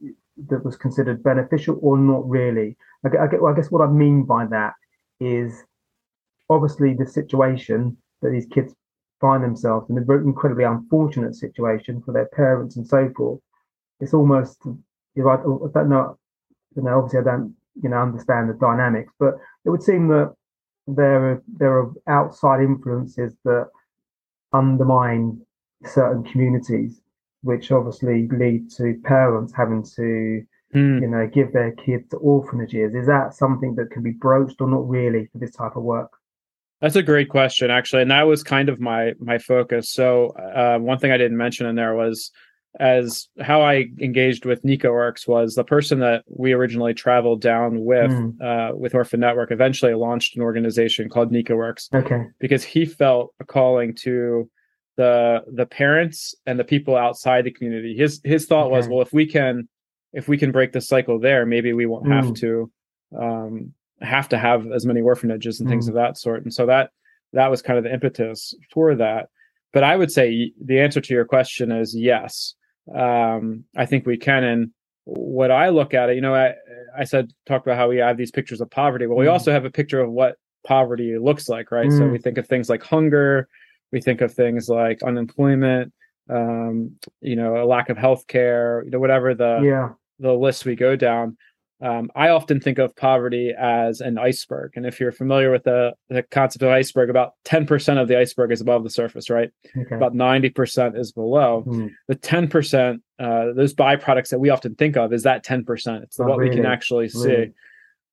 [0.49, 2.77] that was considered beneficial or not really?
[3.05, 4.75] I, I, I guess what I mean by that
[5.21, 5.65] is
[6.49, 8.75] obviously the situation that these kids
[9.21, 13.41] find themselves in an incredibly unfortunate situation for their parents and so forth.
[14.01, 14.59] It's almost,
[15.15, 16.19] if I, oh, I don't know,
[16.75, 20.35] you know, obviously I don't, you know, understand the dynamics, but it would seem that
[20.87, 23.69] there are there are outside influences that
[24.53, 25.41] undermine
[25.85, 27.01] certain communities,
[27.43, 30.43] which obviously lead to parents having to,
[30.75, 31.01] mm.
[31.01, 32.95] you know, give their kids to orphanages.
[32.95, 36.11] Is that something that can be broached or not really for this type of work?
[36.81, 39.91] That's a great question, actually, and that was kind of my my focus.
[39.91, 42.33] So uh, one thing I didn't mention in there was
[42.81, 47.85] as how I engaged with Nica Works was the person that we originally traveled down
[47.85, 48.41] with mm.
[48.41, 49.53] uh, with Orphan Network.
[49.53, 51.89] Eventually, launched an organization called Nica Works.
[51.95, 54.51] Okay, because he felt a calling to
[54.97, 57.97] the the parents and the people outside the community.
[57.97, 58.77] His his thought okay.
[58.77, 59.69] was, well, if we can
[60.13, 62.15] if we can break the cycle there, maybe we won't mm.
[62.15, 62.71] have to
[63.19, 65.91] um, have to have as many orphanages and things mm.
[65.91, 66.43] of that sort.
[66.43, 66.91] And so that
[67.33, 69.29] that was kind of the impetus for that.
[69.73, 72.55] But I would say the answer to your question is yes.
[72.95, 74.45] Um, I think we can.
[74.45, 74.71] And
[75.05, 76.55] what I look at it, you know, I,
[76.99, 79.07] I said talk about how we have these pictures of poverty.
[79.07, 79.33] Well, we mm.
[79.33, 81.89] also have a picture of what poverty looks like, right?
[81.89, 81.99] Mm.
[81.99, 83.49] So we think of things like hunger,
[83.93, 85.93] we think of things like unemployment,
[86.31, 89.91] um, you know, a lack of health care, you know, whatever the yeah.
[90.19, 91.37] the list we go down
[91.83, 94.75] um, I often think of poverty as an iceberg.
[94.77, 98.53] And if you're familiar with the, the concept of iceberg, about 10% of the iceberg
[98.53, 99.51] is above the surface, right?
[99.77, 99.97] Okay.
[99.97, 101.65] About 90% is below.
[101.67, 101.91] Mm.
[102.07, 106.05] The 10%, uh, those byproducts that we often think of is that 10%.
[106.05, 106.51] It's oh, what really?
[106.51, 107.51] we can actually see.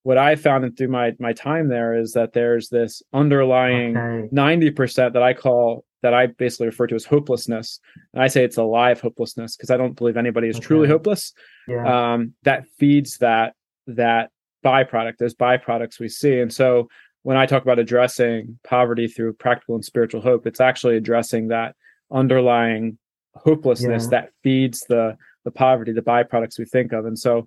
[0.02, 4.28] What I found through my, my time there is that there's this underlying okay.
[4.32, 7.78] 90% that I call that I basically refer to as hopelessness.
[8.14, 10.64] And I say it's a live hopelessness because I don't believe anybody is okay.
[10.64, 11.32] truly hopeless.
[11.68, 12.12] Yeah.
[12.12, 13.54] Um, that feeds that
[13.86, 14.30] that
[14.64, 16.40] byproduct, those byproducts we see.
[16.40, 16.88] And so
[17.22, 21.74] when I talk about addressing poverty through practical and spiritual hope, it's actually addressing that
[22.10, 22.98] underlying
[23.34, 24.10] hopelessness yeah.
[24.10, 27.06] that feeds the the poverty, the byproducts we think of.
[27.06, 27.46] And so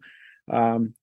[0.51, 0.93] um,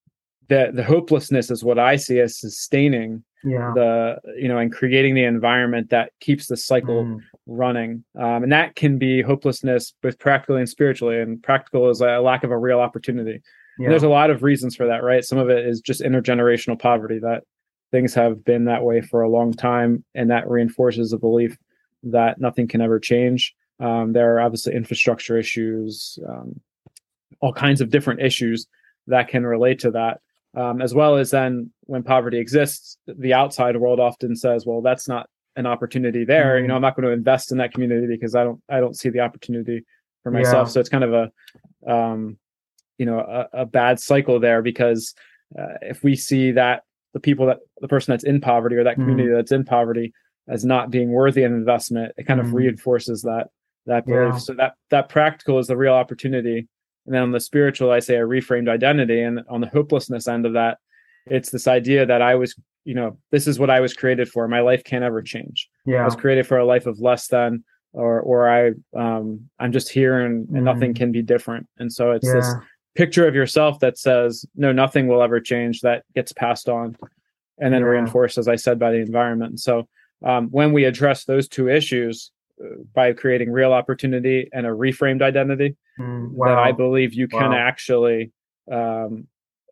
[0.51, 3.73] the the hopelessness is what I see as sustaining yeah.
[3.75, 7.21] the you know and creating the environment that keeps the cycle mm.
[7.47, 12.21] running um, and that can be hopelessness both practically and spiritually and practical is a
[12.21, 13.41] lack of a real opportunity
[13.81, 13.89] yeah.
[13.89, 15.25] There's a lot of reasons for that, right?
[15.25, 17.45] Some of it is just intergenerational poverty that
[17.91, 21.57] things have been that way for a long time, and that reinforces the belief
[22.03, 23.55] that nothing can ever change.
[23.81, 26.61] Um, there are obviously infrastructure issues, um,
[27.41, 28.67] all kinds of different issues
[29.07, 30.21] that can relate to that.
[30.57, 35.07] Um, as well as then when poverty exists, the outside world often says, "Well, that's
[35.07, 36.55] not an opportunity there.
[36.55, 36.63] Mm-hmm.
[36.63, 38.97] You know, I'm not going to invest in that community because I don't I don't
[38.97, 39.85] see the opportunity
[40.23, 40.73] for myself." Yeah.
[40.73, 42.37] So it's kind of a um,
[42.99, 45.15] you know a, a bad cycle there because
[45.59, 46.83] uh, if we see that
[47.15, 49.03] the people that the person that's in poverty or that mm-hmm.
[49.03, 49.37] community mm.
[49.37, 50.13] that's in poverty
[50.49, 52.43] as not being worthy of investment it kind mm.
[52.43, 52.59] of mm-hmm.
[52.59, 53.49] reinforces that
[53.87, 54.39] that belief yeah.
[54.39, 56.69] so that that practical is the real opportunity
[57.11, 60.47] and then on the spiritual i say a reframed identity and on the hopelessness end
[60.47, 60.79] of that
[61.27, 64.47] it's this idea that i was you know this is what i was created for
[64.47, 67.65] my life can't ever change yeah i was created for a life of less than
[67.93, 70.63] or or i um i'm just here and, and mm.
[70.63, 72.35] nothing can be different and so it's yeah.
[72.35, 72.55] this
[72.95, 76.97] picture of yourself that says no nothing will ever change that gets passed on
[77.59, 77.89] and then yeah.
[77.89, 79.89] reinforced as i said by the environment so
[80.25, 82.31] um, when we address those two issues
[82.63, 86.49] uh, by creating real opportunity and a reframed identity mm, wow.
[86.49, 87.57] that i believe you can wow.
[87.57, 88.33] actually
[88.71, 89.27] um,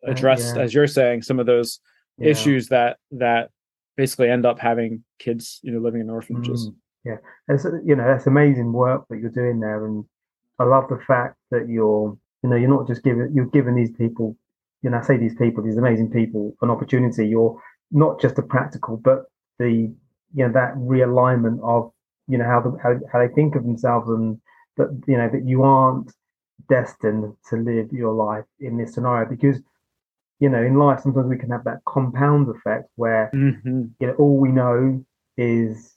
[0.07, 0.61] uh, address yeah.
[0.61, 1.79] as you're saying some of those
[2.17, 2.29] yeah.
[2.29, 3.49] issues that that
[3.97, 8.05] basically end up having kids you know living in orphanages mm, yeah it's you know
[8.05, 10.05] that's amazing work that you're doing there and
[10.59, 13.91] i love the fact that you're you know, you're not just giving you're giving these
[13.91, 14.37] people,
[14.81, 17.27] you know, I say these people, these amazing people, an opportunity.
[17.27, 19.25] You're not just a practical, but
[19.57, 19.93] the
[20.33, 21.91] you know that realignment of
[22.27, 24.39] you know how the how, how they think of themselves and
[24.79, 26.11] that you know that you aren't
[26.67, 29.61] destined to live your life in this scenario because
[30.39, 33.83] you know in life sometimes we can have that compound effect where mm-hmm.
[33.99, 35.03] you know all we know
[35.37, 35.93] is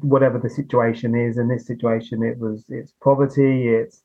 [0.00, 4.02] whatever the situation is in this situation it was it's poverty it's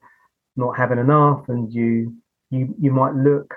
[0.58, 2.14] not having enough, and you
[2.50, 3.54] you you might look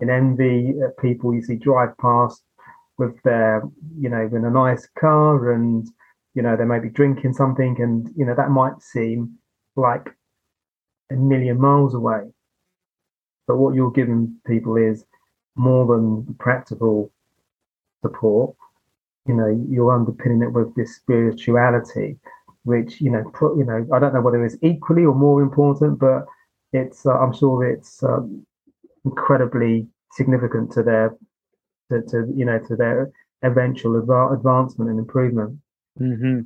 [0.00, 2.42] in envy at people you see drive past
[2.98, 3.62] with their
[3.98, 5.86] you know in a nice car and
[6.34, 9.38] you know they may be drinking something and you know that might seem
[9.76, 10.08] like
[11.10, 12.22] a million miles away
[13.46, 15.04] but what you're giving people is
[15.56, 17.10] more than practical
[18.02, 18.54] support
[19.26, 22.18] you know you're underpinning it with this spirituality
[22.64, 23.24] which you know
[23.56, 26.26] you know I don't know whether it's equally or more important, but
[26.72, 28.46] it's uh, I'm sure it's um,
[29.04, 31.16] incredibly significant to their
[31.90, 33.10] to, to you know to their
[33.42, 35.58] eventual adva- advancement and improvement.
[36.00, 36.40] Mm-hmm.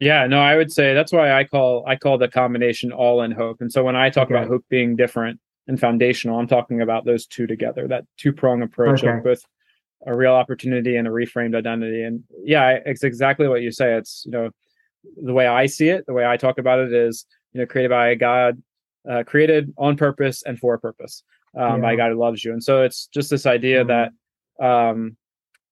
[0.00, 3.30] Yeah, no, I would say that's why I call I call the combination all in
[3.30, 3.60] hope.
[3.60, 4.34] And so when I talk okay.
[4.34, 8.62] about hope being different and foundational, I'm talking about those two together, that two prong
[8.62, 9.18] approach okay.
[9.18, 9.42] of both
[10.06, 12.02] a real opportunity and a reframed identity.
[12.02, 13.94] And yeah, it's exactly what you say.
[13.94, 14.50] It's you know
[15.22, 17.90] the way I see it, the way I talk about it is you know created
[17.90, 18.62] by God,
[19.08, 21.22] uh, created on purpose and for a purpose
[21.54, 21.80] um, yeah.
[21.82, 22.52] by God who loves you.
[22.54, 24.08] And so it's just this idea mm-hmm.
[24.58, 25.16] that um,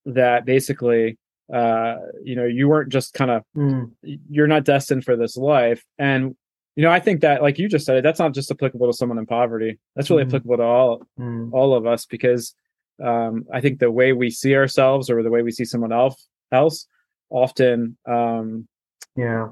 [0.05, 1.17] that basically
[1.53, 3.91] uh, you know you weren't just kind of mm.
[4.03, 6.37] you're not destined for this life and
[6.77, 9.19] you know i think that like you just said that's not just applicable to someone
[9.19, 10.29] in poverty that's really mm.
[10.29, 11.51] applicable to all mm.
[11.53, 12.55] all of us because
[13.03, 16.29] um, i think the way we see ourselves or the way we see someone else
[16.53, 16.87] else
[17.31, 18.69] often um,
[19.17, 19.49] yeah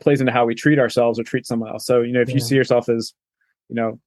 [0.00, 2.34] plays into how we treat ourselves or treat someone else so you know if yeah.
[2.34, 3.14] you see yourself as
[3.70, 3.98] you know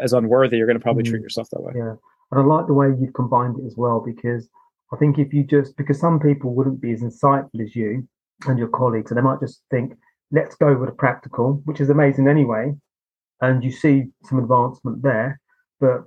[0.00, 1.24] as unworthy you're going to probably treat mm.
[1.24, 1.94] yourself that way yeah
[2.30, 4.50] and i like the way you've combined it as well because
[4.92, 8.06] i think if you just because some people wouldn't be as insightful as you
[8.46, 9.92] and your colleagues and they might just think
[10.30, 12.72] let's go with the practical which is amazing anyway
[13.40, 15.40] and you see some advancement there
[15.80, 16.04] but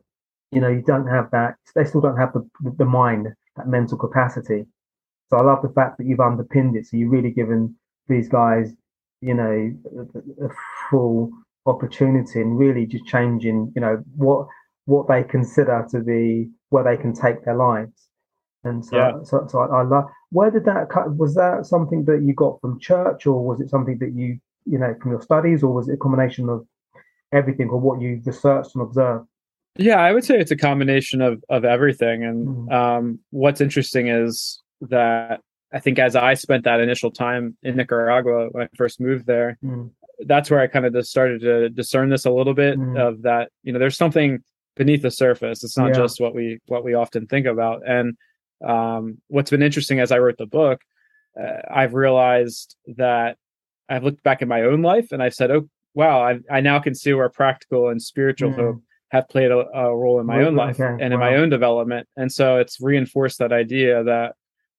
[0.51, 3.97] you know you don't have that they still don't have the, the mind that mental
[3.97, 4.65] capacity
[5.29, 7.75] so i love the fact that you've underpinned it so you've really given
[8.11, 8.73] these guys,
[9.21, 10.49] you know, a, a
[10.89, 11.31] full
[11.65, 14.47] opportunity and really just changing, you know, what
[14.85, 18.09] what they consider to be where they can take their lives.
[18.63, 19.11] And so, yeah.
[19.23, 20.05] so, so I, I love.
[20.31, 21.15] Where did that cut?
[21.17, 24.77] Was that something that you got from church, or was it something that you, you
[24.77, 26.65] know, from your studies, or was it a combination of
[27.33, 29.27] everything, or what you researched and observed?
[29.77, 32.23] Yeah, I would say it's a combination of of everything.
[32.23, 32.71] And mm.
[32.71, 35.41] um, what's interesting is that
[35.73, 39.57] I think as I spent that initial time in Nicaragua when I first moved there,
[39.63, 39.89] mm.
[40.25, 42.99] that's where I kind of just started to discern this a little bit mm.
[42.99, 44.43] of that, you know, there's something
[44.75, 45.63] beneath the surface.
[45.63, 46.01] It's not yeah.
[46.01, 47.81] just what we what we often think about.
[47.87, 48.17] And
[48.65, 50.81] um, what's been interesting as I wrote the book,
[51.39, 53.37] uh, I've realized that
[53.89, 56.79] I've looked back at my own life and I've said, oh wow, I, I now
[56.79, 58.55] can see where practical and spiritual mm.
[58.55, 61.03] hope have played a, a, role in my own life okay.
[61.03, 61.15] and wow.
[61.15, 62.07] in my own development.
[62.15, 64.35] And so it's reinforced that idea that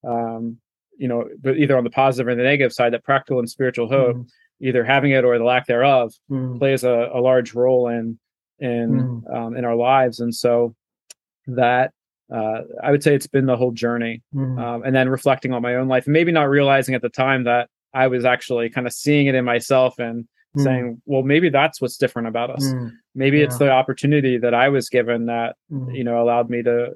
[0.09, 0.59] um,
[0.97, 3.89] you know, but either on the positive or the negative side, that practical and spiritual
[3.89, 4.29] hope, mm.
[4.61, 6.59] either having it or the lack thereof, mm.
[6.59, 8.19] plays a, a, large role in
[8.59, 9.35] in mm.
[9.35, 10.21] um, in our lives.
[10.21, 10.75] And so
[11.47, 11.93] that
[12.33, 14.59] uh, I would say it's been the whole journey, mm.
[14.59, 17.45] um, and then reflecting on my own life, and maybe not realizing at the time
[17.45, 20.65] that I was actually kind of seeing it in myself and mm.
[20.65, 22.65] saying, well, maybe that's what's different about us.
[22.65, 22.93] Mm.
[23.15, 23.45] Maybe yeah.
[23.45, 25.95] it's the opportunity that I was given that, mm.
[25.95, 26.93] you know, allowed me to,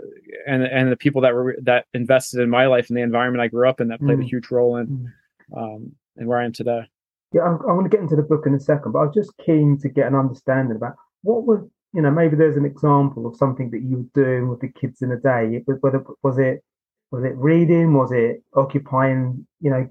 [0.46, 3.48] and, and the people that were, that invested in my life and the environment I
[3.48, 4.28] grew up in that played a mm.
[4.28, 5.12] huge role in,
[5.52, 5.58] mm.
[5.58, 6.88] um, and where I am today.
[7.34, 9.14] Yeah, I'm, I'm going to get into the book in a second, but I was
[9.14, 11.60] just keen to get an understanding about what was,
[11.96, 15.00] you know, maybe there's an example of something that you were doing with the kids
[15.00, 15.62] in a day.
[15.80, 16.62] Whether was it
[17.10, 17.94] was it reading?
[17.94, 19.46] Was it occupying?
[19.62, 19.88] You know,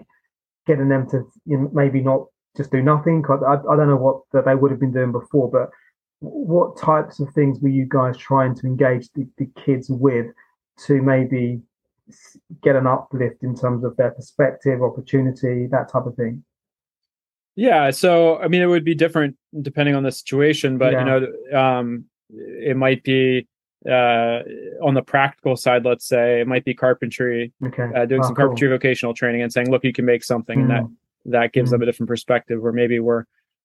[0.68, 3.26] getting them to you know, maybe not just do nothing?
[3.28, 5.72] I, I don't know what that they would have been doing before, but
[6.20, 10.28] what types of things were you guys trying to engage the, the kids with
[10.86, 11.60] to maybe
[12.62, 16.44] get an uplift in terms of their perspective, opportunity, that type of thing?
[17.56, 21.00] Yeah, so I mean, it would be different depending on the situation, but yeah.
[21.00, 23.48] you know, um, it might be
[23.88, 24.41] uh,
[24.84, 25.86] on the practical side.
[25.86, 27.89] Let's say it might be carpentry, okay.
[27.96, 28.78] uh, doing oh, some carpentry cool.
[28.78, 30.62] vocational training and saying, "Look, you can make something," mm.
[30.63, 30.91] and that mm
[31.28, 33.24] that gives mm them a different perspective where maybe we're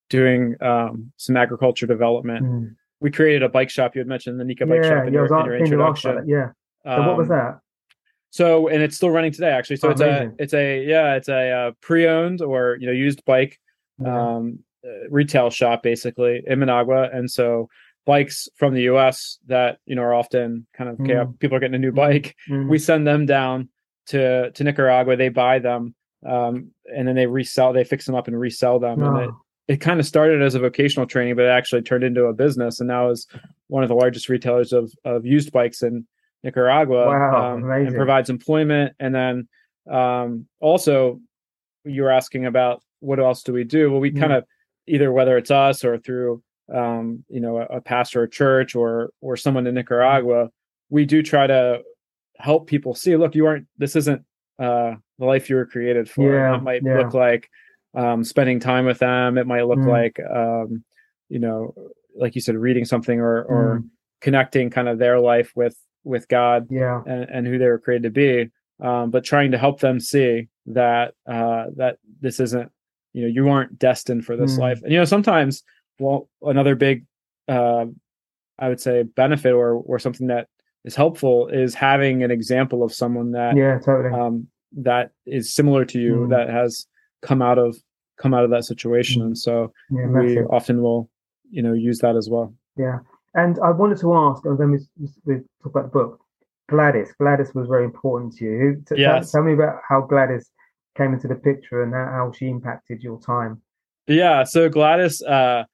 [0.09, 4.45] doing um, some agriculture development mm we created a bike shop you had mentioned the
[4.45, 6.49] nika bike yeah, shop in, yeah, your, in your introduction yeah
[6.85, 7.61] so um, what was um, that
[8.31, 11.51] so and it's still running today actually so it's a it's a yeah it's a
[11.51, 13.59] uh, pre-owned or you know used bike.
[14.07, 17.11] Um, uh, retail shop basically in managua.
[17.13, 17.69] And so
[18.07, 21.39] bikes from the us that you know are often kind of okay, mm.
[21.39, 22.37] people are getting a new bike.
[22.49, 22.69] Mm.
[22.69, 23.69] we send them down
[24.07, 25.17] to to nicaragua.
[25.17, 25.95] They buy them
[26.27, 29.03] um, and then they resell they fix them up and resell them.
[29.03, 29.31] And it,
[29.69, 32.81] it kind of started as a vocational training but it actually turned into a business.
[32.81, 33.27] And now is
[33.69, 36.07] one of the largest retailers of of used bikes in
[36.43, 38.95] nicaragua wow, um, and provides employment.
[38.99, 39.49] And then
[39.91, 41.21] um, also
[41.85, 44.21] you were asking about what else do we do well we mm.
[44.21, 44.45] kind of
[44.87, 46.43] either whether it's us or through
[46.73, 50.49] um, you know a, a pastor or church or or someone in nicaragua
[50.89, 51.81] we do try to
[52.39, 54.25] help people see look you aren't this isn't
[54.61, 56.35] uh, the life you were created for.
[56.35, 56.99] Yeah, it might yeah.
[56.99, 57.49] look like
[57.95, 59.39] um, spending time with them.
[59.39, 59.89] It might look mm.
[59.89, 60.85] like, um,
[61.29, 61.75] you know,
[62.15, 63.89] like you said, reading something or or mm.
[64.21, 68.03] connecting kind of their life with with God, yeah, and, and who they were created
[68.03, 68.51] to be.
[68.85, 72.71] Um, but trying to help them see that uh, that this isn't,
[73.13, 74.61] you know, you aren't destined for this mm.
[74.61, 74.83] life.
[74.83, 75.63] And you know, sometimes,
[75.99, 77.05] well, another big,
[77.49, 77.87] uh,
[78.59, 80.49] I would say, benefit or or something that
[80.85, 85.85] is helpful is having an example of someone that yeah totally um, that is similar
[85.85, 86.31] to you mm.
[86.31, 86.87] that has
[87.23, 87.77] come out of
[88.19, 89.23] come out of that situation.
[89.23, 89.27] Mm.
[89.27, 91.11] And so yeah, we often will,
[91.51, 92.55] you know, use that as well.
[92.77, 92.99] Yeah.
[93.35, 94.79] And I wanted to ask, and then we,
[95.25, 96.21] we talk about the book.
[96.69, 97.13] Gladys.
[97.19, 98.85] Gladys was very important to you.
[98.89, 99.33] T- yes.
[99.33, 100.51] Tell, tell, me about how Gladys
[101.01, 103.63] came into the picture and how, she impacted your time.
[104.07, 104.45] Yeah.
[104.45, 105.65] So Gladys, uh,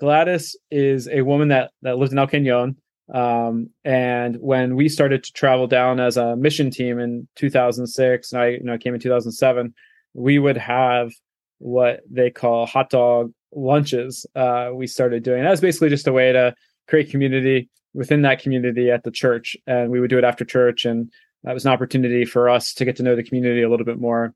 [0.00, 2.76] Gladys is a woman that that lives in El Cañon.
[3.12, 8.42] Um, and when we started to travel down as a mission team in 2006, and
[8.42, 9.74] I you know came in 2007,
[10.14, 11.12] we would have
[11.58, 14.26] what they call hot dog lunches.
[14.34, 16.54] Uh, we started doing that was basically just a way to
[16.88, 20.84] create community within that community at the church, and we would do it after church,
[20.84, 21.10] and
[21.44, 23.98] that was an opportunity for us to get to know the community a little bit
[23.98, 24.34] more,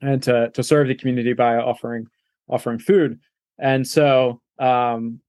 [0.00, 2.06] and to to serve the community by offering
[2.48, 3.18] offering food.
[3.58, 5.20] And so um,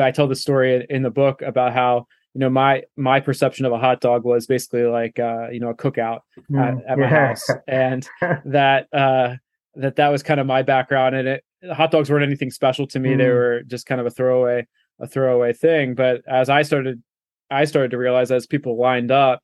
[0.00, 3.72] I tell the story in the book about how you know my my perception of
[3.72, 6.20] a hot dog was basically like uh, you know a cookout
[6.50, 7.28] mm, at, at, my yeah.
[7.28, 8.08] house, and
[8.44, 9.34] that uh,
[9.74, 11.16] that that was kind of my background.
[11.16, 13.18] And it hot dogs weren't anything special to me; mm.
[13.18, 14.66] they were just kind of a throwaway
[15.00, 15.94] a throwaway thing.
[15.94, 17.02] But as I started,
[17.50, 19.42] I started to realize as people lined up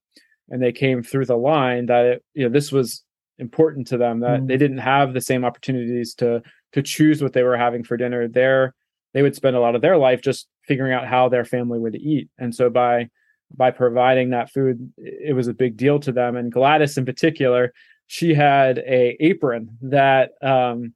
[0.48, 3.02] and they came through the line that it, you know this was
[3.42, 4.46] important to them that mm.
[4.46, 8.26] they didn't have the same opportunities to to choose what they were having for dinner.
[8.26, 8.74] there
[9.12, 11.96] they would spend a lot of their life just figuring out how their family would
[11.96, 12.28] eat.
[12.38, 13.08] And so by
[13.54, 16.36] by providing that food, it was a big deal to them.
[16.36, 17.74] And Gladys in particular,
[18.06, 20.94] she had a apron that um,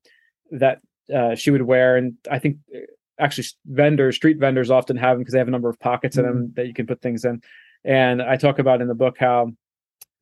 [0.51, 0.81] that
[1.15, 2.81] uh, she would wear, and I think uh,
[3.19, 6.29] actually vendors, street vendors, often have them because they have a number of pockets mm-hmm.
[6.29, 7.43] in them that you can put things in.
[7.85, 9.53] And I talk about in the book how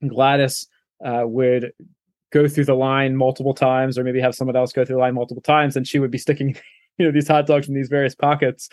[0.06, 0.66] Gladys
[1.04, 1.72] uh, would
[2.34, 5.14] go through the line multiple times, or maybe have someone else go through the line
[5.14, 6.56] multiple times, and she would be sticking
[6.98, 8.68] you know these hot dogs in these various pockets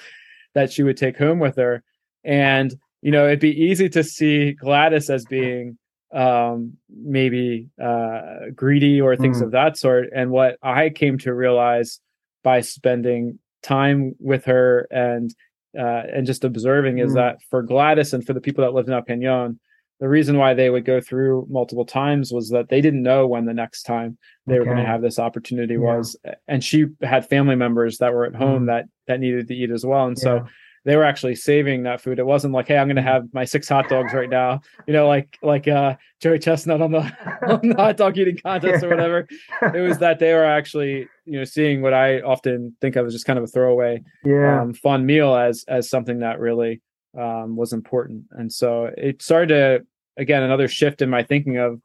[0.53, 1.83] that she would take home with her
[2.23, 5.77] and you know it'd be easy to see gladys as being
[6.13, 9.43] um maybe uh greedy or things mm.
[9.43, 11.99] of that sort and what i came to realize
[12.43, 15.33] by spending time with her and
[15.79, 17.05] uh and just observing mm.
[17.05, 19.57] is that for gladys and for the people that lived in el Cañon
[20.01, 23.45] the reason why they would go through multiple times was that they didn't know when
[23.45, 24.59] the next time they okay.
[24.59, 25.79] were going to have this opportunity yeah.
[25.79, 28.67] was and she had family members that were at home mm.
[28.67, 30.23] that that needed to eat as well and yeah.
[30.23, 30.45] so
[30.83, 33.45] they were actually saving that food it wasn't like hey i'm going to have my
[33.45, 36.99] six hot dogs right now you know like like uh joey chestnut on the,
[37.47, 39.27] on the hot dog eating contest or whatever
[39.61, 43.13] it was that they were actually you know seeing what i often think of as
[43.13, 44.63] just kind of a throwaway yeah.
[44.63, 46.81] um, fun meal as as something that really
[47.15, 49.85] um, was important and so it started to
[50.21, 51.81] again another shift in my thinking of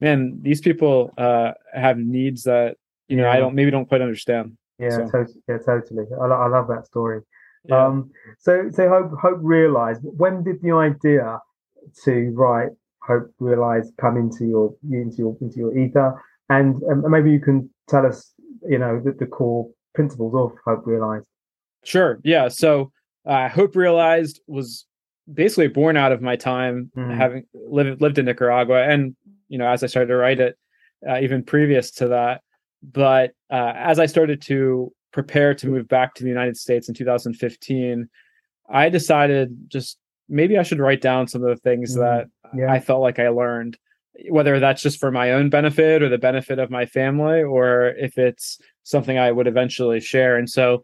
[0.00, 2.76] man these people uh have needs that
[3.08, 4.56] you know i don't maybe don't quite understand.
[4.78, 5.04] Yeah so.
[5.10, 6.04] totally yeah totally.
[6.20, 7.22] I, I love that story.
[7.64, 7.86] Yeah.
[7.86, 11.40] um so so hope hope realized when did the idea
[12.04, 12.70] to write
[13.02, 16.22] hope realize come into your into your into your ether?
[16.50, 18.32] And um, maybe you can tell us
[18.68, 21.26] you know the, the core principles of hope realized.
[21.84, 22.48] Sure yeah.
[22.48, 22.92] So
[23.26, 24.86] uh, hope realized was
[25.32, 27.14] basically born out of my time mm.
[27.14, 29.14] having lived lived in Nicaragua, and
[29.48, 30.58] you know, as I started to write it,
[31.08, 32.42] uh, even previous to that.
[32.82, 36.94] But uh, as I started to prepare to move back to the United States in
[36.94, 38.08] 2015,
[38.68, 39.98] I decided just
[40.28, 42.00] maybe I should write down some of the things mm.
[42.00, 42.26] that
[42.56, 42.70] yeah.
[42.70, 43.78] I felt like I learned,
[44.30, 48.18] whether that's just for my own benefit or the benefit of my family, or if
[48.18, 50.36] it's something I would eventually share.
[50.36, 50.82] And so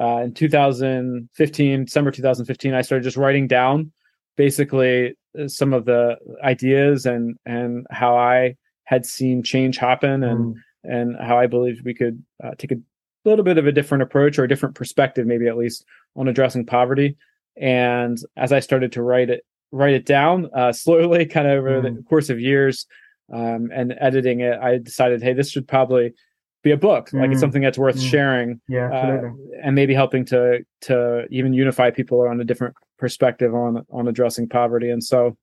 [0.00, 3.92] uh, in 2015, December 2015, I started just writing down
[4.36, 10.54] basically uh, some of the ideas and and how I had seen change happen and
[10.54, 10.60] mm.
[10.84, 12.76] and how I believed we could uh, take a
[13.24, 15.84] little bit of a different approach or a different perspective, maybe at least
[16.14, 17.16] on addressing poverty.
[17.56, 21.80] And as I started to write it write it down uh, slowly, kind of over
[21.80, 21.96] mm.
[21.96, 22.86] the course of years,
[23.32, 26.14] um, and editing it, I decided, hey, this should probably
[26.62, 27.12] be a book.
[27.12, 27.40] Like it's mm.
[27.40, 28.10] something that's worth mm.
[28.10, 29.30] sharing yeah uh,
[29.62, 34.48] and maybe helping to to even unify people on a different perspective on on addressing
[34.48, 34.90] poverty.
[34.90, 35.36] And so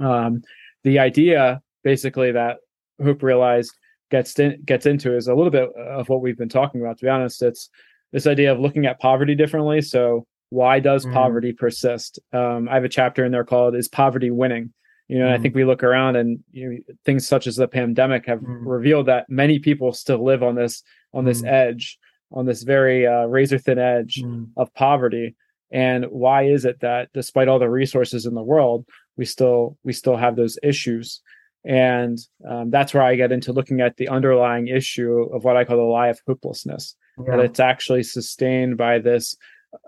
[0.00, 0.42] um
[0.84, 2.58] the idea basically that
[3.02, 3.72] hope realized
[4.10, 7.04] gets in, gets into is a little bit of what we've been talking about to
[7.04, 7.42] be honest.
[7.42, 7.70] It's
[8.12, 9.82] this idea of looking at poverty differently.
[9.82, 11.12] So why does mm.
[11.12, 12.18] poverty persist?
[12.32, 14.72] Um, i have a chapter in there called is poverty winning
[15.08, 15.32] you know, mm.
[15.32, 18.60] I think we look around and you know, things such as the pandemic have mm.
[18.60, 20.82] revealed that many people still live on this
[21.14, 21.50] on this mm.
[21.50, 21.98] edge,
[22.30, 24.48] on this very uh, razor thin edge mm.
[24.56, 25.34] of poverty.
[25.70, 28.86] And why is it that despite all the resources in the world,
[29.16, 31.22] we still we still have those issues?
[31.64, 35.64] And um, that's where I get into looking at the underlying issue of what I
[35.64, 36.94] call the lie of hopelessness.
[37.18, 37.36] Yeah.
[37.36, 39.34] That it's actually sustained by this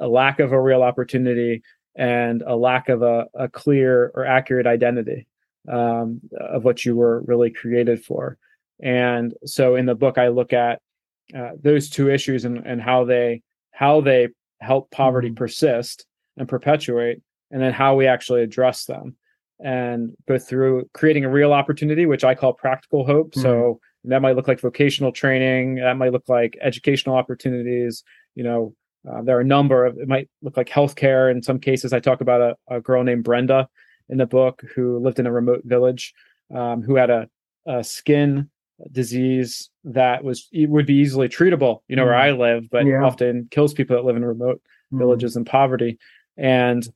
[0.00, 1.62] lack of a real opportunity
[1.96, 5.26] and a lack of a, a clear or accurate identity
[5.68, 8.38] um, of what you were really created for.
[8.82, 10.80] And so in the book, I look at
[11.36, 14.28] uh, those two issues and and how they how they
[14.60, 15.36] help poverty Mm-hmm.
[15.36, 17.20] persist and perpetuate,
[17.50, 19.16] and then how we actually address them,
[19.62, 23.32] and both through creating a real opportunity, which I call practical hope.
[23.32, 23.42] Mm-hmm.
[23.42, 28.02] So that might look like vocational training, that might look like educational opportunities.
[28.34, 28.74] You know,
[29.08, 31.30] uh, there are a number of it might look like healthcare.
[31.30, 33.68] In some cases, I talk about a, a girl named Brenda
[34.08, 36.12] in the book who lived in a remote village,
[36.54, 37.28] um, who had a,
[37.66, 38.50] a skin
[38.92, 41.80] disease that was it would be easily treatable.
[41.88, 43.04] You know where I live, but Yeah.
[43.04, 44.60] often kills people that live in remote
[44.92, 44.98] Mm.
[44.98, 45.98] villages in poverty.
[46.36, 46.86] And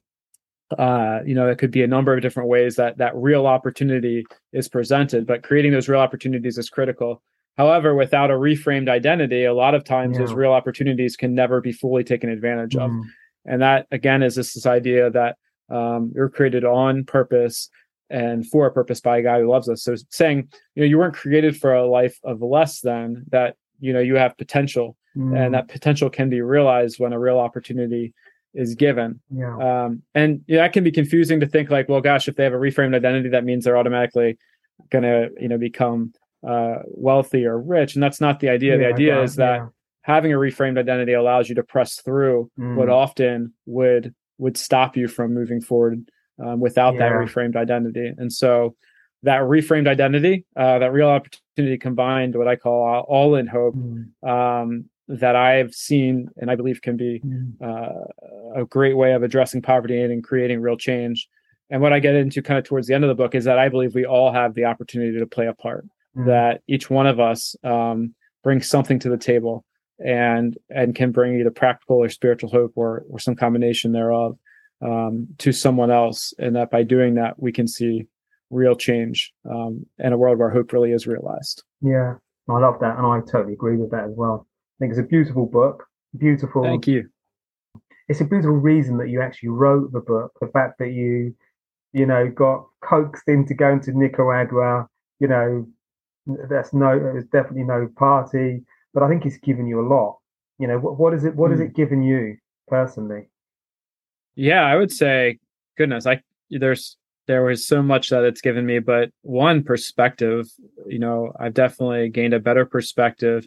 [0.78, 4.24] uh, you know, it could be a number of different ways that that real opportunity
[4.52, 7.22] is presented, but creating those real opportunities is critical.
[7.56, 11.72] However, without a reframed identity, a lot of times those real opportunities can never be
[11.72, 12.90] fully taken advantage of.
[12.90, 13.02] Mm.
[13.46, 15.36] And that again is this, this idea that
[15.70, 17.70] um, you're created on purpose
[18.10, 19.82] and for a purpose by a guy who loves us.
[19.82, 23.92] So saying, you know, you weren't created for a life of less than that, you
[23.92, 25.38] know, you have potential Mm.
[25.38, 28.12] and that potential can be realized when a real opportunity
[28.52, 29.20] is given.
[29.30, 29.84] yeah.
[29.84, 32.52] Um, and yeah, that can be confusing to think like, well, gosh, if they have
[32.52, 34.38] a reframed identity, that means they're automatically
[34.90, 36.12] going to, you know, become
[36.46, 37.94] uh, wealthy or rich.
[37.94, 38.76] And that's not the idea.
[38.78, 39.66] the idea is that yeah.
[40.02, 42.92] having a reframed identity allows you to press through what Mm.
[42.92, 46.08] often would would stop you from moving forward
[46.44, 48.12] um, without that reframed identity.
[48.18, 48.74] And so
[49.22, 54.28] that reframed identity, uh, that real opportunity combined, what I call all in hope, Mm.
[54.28, 57.52] um, that I've seen and I believe can be Mm.
[57.62, 61.28] uh, a great way of addressing poverty and creating real change.
[61.70, 63.58] And what I get into kind of towards the end of the book is that
[63.58, 65.86] I believe we all have the opportunity to play a part.
[66.14, 69.64] That each one of us um, brings something to the table
[69.98, 74.36] and and can bring either practical or spiritual hope or or some combination thereof
[74.82, 78.06] um, to someone else, and that by doing that we can see
[78.50, 81.64] real change um, in a world where hope really is realized.
[81.80, 82.14] Yeah,
[82.48, 84.46] I love that, and I totally agree with that as well.
[84.46, 85.84] I think it's a beautiful book.
[86.16, 86.62] Beautiful.
[86.62, 87.08] Thank you.
[88.08, 90.32] It's a beautiful reason that you actually wrote the book.
[90.40, 91.34] The fact that you,
[91.92, 94.88] you know, got coaxed into going to Nicaragua.
[95.20, 95.66] You know,
[96.26, 98.62] that's no, there's definitely no party,
[98.92, 100.18] but I think it's given you a lot.
[100.58, 101.34] You know, what, what is it?
[101.34, 101.66] What has Mm.
[101.66, 102.36] it given you
[102.68, 103.28] personally?
[104.36, 105.38] Yeah, I would say,
[105.76, 106.96] goodness, I there's
[107.26, 110.46] there was so much that it's given me, but one perspective,
[110.86, 113.46] you know, I've definitely gained a better perspective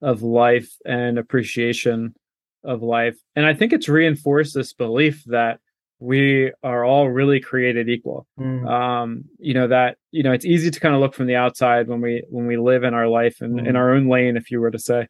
[0.00, 2.14] of life and appreciation
[2.62, 3.16] of life.
[3.34, 5.58] And I think it's reinforced this belief that
[5.98, 8.26] we are all really created equal.
[8.38, 8.68] Mm.
[8.70, 11.88] Um, you know, that, you know, it's easy to kind of look from the outside
[11.88, 13.78] when we when we live in our life and in Mm.
[13.78, 15.06] our own lane, if you were to say,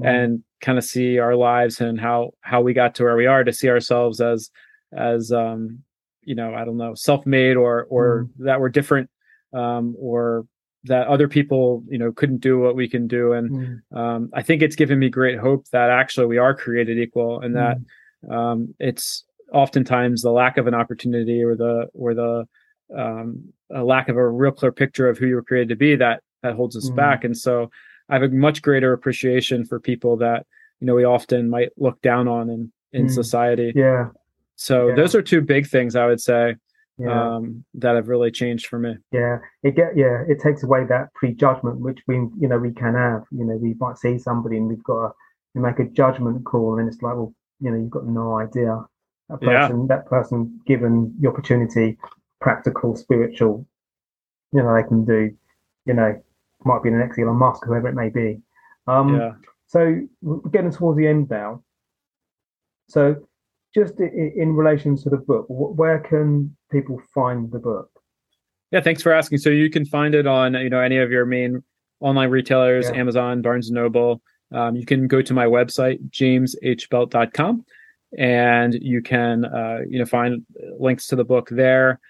[0.00, 0.06] Mm.
[0.06, 3.42] and kind of see our lives and how how we got to where we are
[3.44, 4.50] to see ourselves as
[4.96, 5.80] as um
[6.22, 9.08] you know i don't know self-made or or that we're different
[9.52, 10.46] um or
[10.84, 13.96] that other people you know couldn't do what we can do and Mm.
[13.96, 17.54] um i think it's given me great hope that actually we are created equal and
[17.56, 17.76] that
[18.30, 22.44] um it's oftentimes the lack of an opportunity or the or the
[22.96, 25.94] um a lack of a real clear picture of who you were created to be
[25.96, 26.96] that that holds us Mhm.
[26.96, 27.70] back and so
[28.08, 30.46] i have a much greater appreciation for people that
[30.80, 33.10] you know we often might look down on in in Mm.
[33.10, 34.08] society Yeah,
[34.56, 34.94] so Yeah.
[34.94, 36.56] those are two big things I would say
[36.98, 37.36] yeah.
[37.36, 38.96] um, that have really changed for me.
[39.12, 42.94] Yeah, it get yeah, it takes away that prejudgment which we you know we can
[42.94, 43.24] have.
[43.30, 45.14] You know, we might see somebody and we've got to
[45.54, 48.84] we make a judgment call, and it's like, well, you know, you've got no idea
[49.28, 49.60] that Yeah.
[49.68, 51.98] person that person given the opportunity,
[52.40, 53.66] practical, spiritual,
[54.52, 55.30] you know, they can do.
[55.86, 56.22] You know,
[56.64, 58.40] might be the next Elon Musk, whoever it may be.
[58.86, 59.32] Um, yeah.
[59.66, 61.62] so we're getting towards the end now.
[62.88, 63.16] So,
[63.74, 67.90] just in, in relation to the book, where can people find the book?
[68.70, 68.80] Yeah.
[68.80, 69.38] Thanks for asking.
[69.38, 71.62] So you can find it on, you know, any of your main
[72.00, 72.96] online retailers, Yeah.
[72.96, 74.20] Amazon, Barnes and Noble.
[74.52, 77.64] Um, you can go to my website, jameshbelt.com,
[78.16, 80.44] and you can, uh, you know, find
[80.78, 82.00] links to the book there.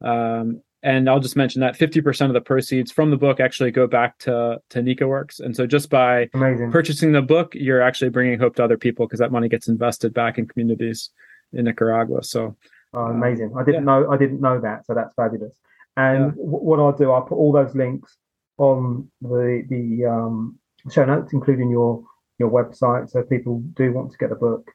[0.00, 3.88] Um, and I'll just mention that 50% of the proceeds from the book actually go
[3.88, 5.40] back to, to NicaWorks.
[5.40, 6.70] And so just by Amazing.
[6.70, 10.14] purchasing the book, you're actually bringing hope to other people because that money gets invested
[10.14, 11.10] back in communities
[11.52, 12.22] in Nicaragua.
[12.22, 12.56] So
[12.94, 13.52] Oh, amazing!
[13.54, 13.84] I didn't yeah.
[14.00, 15.60] know I didn't know that, so that's fabulous.
[15.98, 16.30] And Yeah.
[16.42, 18.16] wh- what I'll do, I'll put all those links
[18.56, 20.58] on the the um,
[20.90, 22.02] show notes, including your
[22.38, 24.70] your website, so people do want to get the book.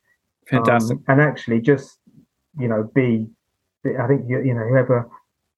[0.48, 0.98] Fantastic.
[0.98, 2.00] Um, and actually, just
[2.60, 3.28] you know, be
[3.86, 5.10] I think you, you know whoever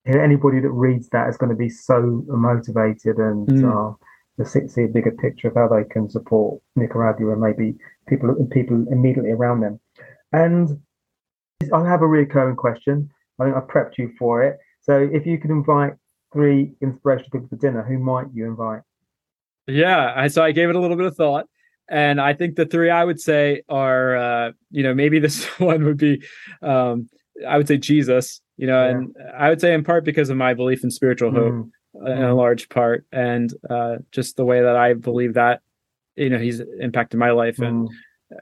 [0.06, 3.92] anybody that reads that is going to be so motivated and Mm.
[3.92, 3.96] uh,
[4.38, 7.74] to see, see a bigger picture of how they can support Nicaragua and maybe
[8.06, 9.80] people people immediately around them.
[10.32, 10.80] And
[11.72, 13.10] I have a recurring question.
[13.40, 14.58] I think I prepped you for it.
[14.82, 15.94] So if you could invite
[16.32, 18.82] three inspirational people for dinner, who might you invite?
[19.66, 21.46] Yeah, I so I gave it a little bit of thought,
[21.88, 25.84] and I think the three I would say are, uh, you know, maybe this one
[25.84, 26.22] would be,
[26.62, 27.08] um,
[27.46, 28.90] I would say Jesus, you know, yeah.
[28.90, 31.52] and I would say in part because of my belief in spiritual hope
[31.94, 32.06] mm.
[32.06, 35.60] in a large part, and uh, just the way that I believe that,
[36.16, 37.68] you know, he's impacted my life, mm.
[37.68, 37.88] and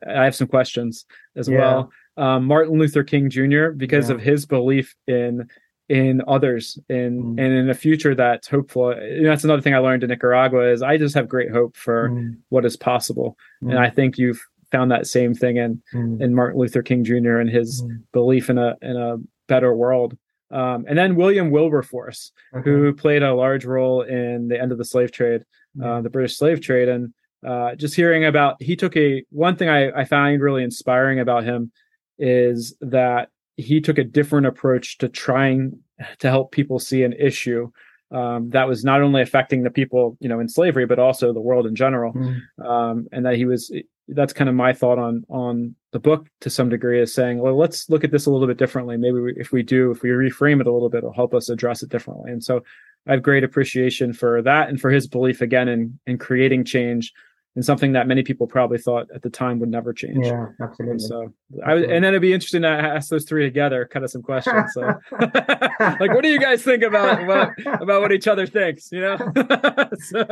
[0.06, 1.04] I have some questions
[1.36, 1.58] as yeah.
[1.58, 1.90] well.
[2.16, 3.70] Um, Martin Luther King Jr.
[3.70, 4.14] because yeah.
[4.14, 5.48] of his belief in
[5.88, 7.40] in others in mm.
[7.40, 10.82] and in a future that's hopeful and that's another thing i learned in nicaragua is
[10.82, 12.34] i just have great hope for mm.
[12.48, 13.70] what is possible mm.
[13.70, 16.20] and i think you've found that same thing in mm.
[16.22, 18.02] in martin luther king jr and his mm.
[18.12, 19.16] belief in a in a
[19.46, 20.16] better world
[20.50, 22.62] um, and then william wilberforce okay.
[22.70, 25.42] who played a large role in the end of the slave trade
[25.84, 27.12] uh, the british slave trade and
[27.46, 31.44] uh, just hearing about he took a one thing I, I find really inspiring about
[31.44, 31.72] him
[32.18, 35.78] is that he took a different approach to trying
[36.18, 37.70] to help people see an issue
[38.10, 41.40] um, that was not only affecting the people you know in slavery but also the
[41.40, 42.12] world in general.
[42.12, 42.40] Mm.
[42.64, 43.74] um, and that he was
[44.08, 47.56] that's kind of my thought on on the book to some degree is saying well
[47.56, 48.96] let's look at this a little bit differently.
[48.96, 51.48] Maybe we, if we do if we reframe it a little bit it'll help us
[51.48, 52.30] address it differently.
[52.30, 52.62] And so
[53.06, 57.12] i have great appreciation for that and for his belief again in in creating change
[57.56, 60.26] and something that many people probably thought at the time would never change.
[60.26, 60.92] Yeah, absolutely.
[60.92, 61.32] And so.
[61.64, 64.72] I and then it'd be interesting to ask those three together, kind of some questions.
[64.74, 64.80] So,
[65.20, 67.50] like, what do you guys think about about,
[67.80, 68.90] about what each other thinks?
[68.90, 70.24] You know, so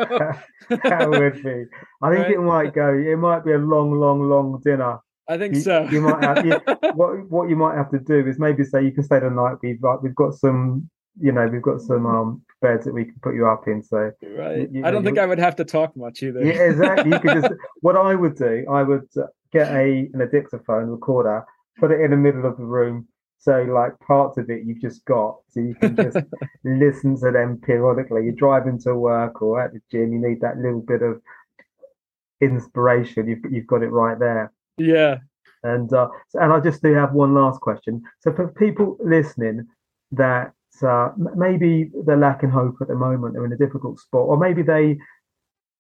[0.69, 1.65] that would be.
[2.03, 2.31] I think right?
[2.33, 2.93] it might go.
[2.93, 4.99] It might be a long, long, long dinner.
[5.29, 5.85] I think you, so.
[5.85, 6.53] you might have, you,
[6.95, 9.59] what what you might have to do is maybe say you can stay the night.
[9.63, 13.17] We've got, we've got some you know, we've got some um, beds that we can
[13.23, 13.83] put you up in.
[13.83, 16.45] So right, you, I don't think I would have to talk much either.
[16.45, 17.11] Yeah, exactly.
[17.11, 18.65] You could just what I would do.
[18.71, 21.45] I would uh, get a an dictaphone recorder,
[21.79, 23.09] put it in the middle of the room.
[23.39, 26.17] So like parts of it you've just got, so you can just
[26.65, 28.25] listen to them periodically.
[28.25, 31.21] You're driving to work or at the gym, you need that little bit of
[32.41, 33.29] inspiration.
[33.29, 34.53] You've you've got it right there.
[34.79, 35.19] Yeah.
[35.65, 38.03] And uh, and I just do have one last question.
[38.21, 39.67] So for people listening
[40.13, 40.53] that
[40.83, 43.35] uh, maybe they're lacking hope at the moment.
[43.35, 44.99] They're in a difficult spot, or maybe they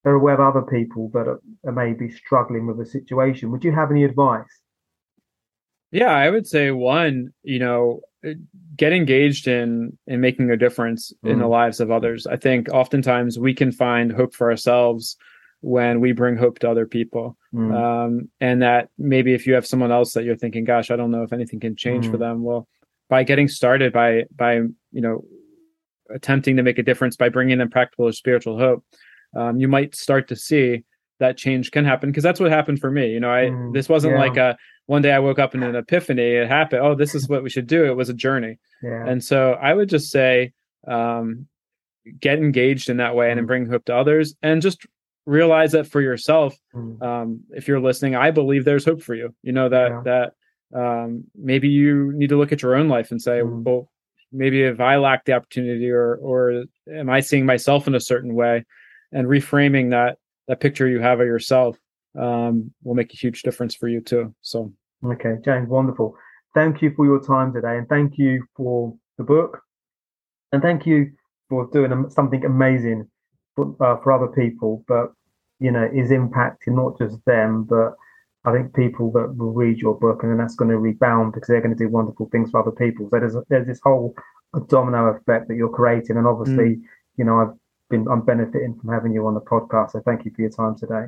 [0.04, 3.50] they're aware of other people that are, are maybe struggling with a situation.
[3.52, 4.60] Would you have any advice?
[5.92, 8.00] Yeah, I would say one, you know,
[8.76, 11.30] get engaged in in making a difference mm.
[11.30, 11.50] in the mm.
[11.50, 12.26] lives of others.
[12.26, 15.16] I think oftentimes we can find hope for ourselves
[15.60, 17.36] when we bring hope to other people.
[17.54, 17.74] Mm.
[17.74, 21.10] Um, and that maybe if you have someone else that you're thinking, gosh, I don't
[21.10, 22.10] know if anything can change mm.
[22.10, 22.42] for them.
[22.42, 22.66] Well,
[23.12, 25.22] by getting started by by you know
[26.14, 28.82] attempting to make a difference by bringing in practical or spiritual hope
[29.36, 30.82] um, you might start to see
[31.20, 33.86] that change can happen because that's what happened for me you know i mm, this
[33.86, 34.18] wasn't yeah.
[34.18, 34.56] like a
[34.86, 37.50] one day i woke up in an epiphany it happened oh this is what we
[37.50, 39.04] should do it was a journey yeah.
[39.06, 40.50] and so i would just say
[40.88, 41.46] um,
[42.18, 43.36] get engaged in that way mm.
[43.36, 44.86] and bring hope to others and just
[45.26, 47.00] realize that for yourself mm.
[47.02, 50.00] um, if you're listening i believe there's hope for you you know that yeah.
[50.02, 50.32] that
[50.74, 53.62] um, maybe you need to look at your own life and say, mm.
[53.62, 53.90] well,
[54.32, 58.34] maybe if I lack the opportunity, or or am I seeing myself in a certain
[58.34, 58.64] way,
[59.12, 60.18] and reframing that
[60.48, 61.76] that picture you have of yourself
[62.18, 64.34] um, will make a huge difference for you too.
[64.40, 64.72] So,
[65.04, 66.16] okay, James, wonderful.
[66.54, 69.60] Thank you for your time today, and thank you for the book,
[70.52, 71.12] and thank you
[71.48, 73.08] for doing something amazing
[73.54, 74.84] for, uh, for other people.
[74.88, 75.12] But
[75.60, 77.94] you know, is impacting not just them, but
[78.44, 81.48] I think people that will read your book and then that's going to rebound because
[81.48, 83.08] they're going to do wonderful things for other people.
[83.10, 84.14] So there's there's this whole
[84.68, 86.82] domino effect that you're creating, and obviously, mm.
[87.16, 87.54] you know, I've
[87.88, 89.92] been I'm benefiting from having you on the podcast.
[89.92, 91.06] So thank you for your time today.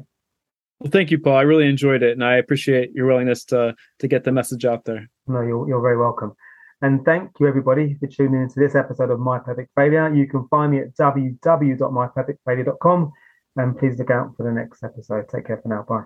[0.80, 1.36] Well, thank you, Paul.
[1.36, 4.84] I really enjoyed it, and I appreciate your willingness to to get the message out
[4.84, 5.08] there.
[5.26, 6.34] No, you're you're very welcome.
[6.82, 10.14] And thank you, everybody, for tuning into this episode of My Perfect Failure.
[10.14, 13.12] You can find me at www.myperfectfailure.com.
[13.56, 15.28] And please look out for the next episode.
[15.28, 15.84] Take care for now.
[15.88, 16.04] Bye.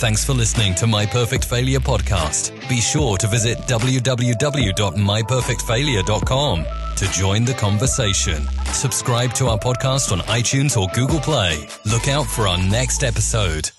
[0.00, 2.58] Thanks for listening to My Perfect Failure podcast.
[2.70, 8.48] Be sure to visit www.myperfectfailure.com to join the conversation.
[8.72, 11.68] Subscribe to our podcast on iTunes or Google Play.
[11.84, 13.72] Look out for our next episode.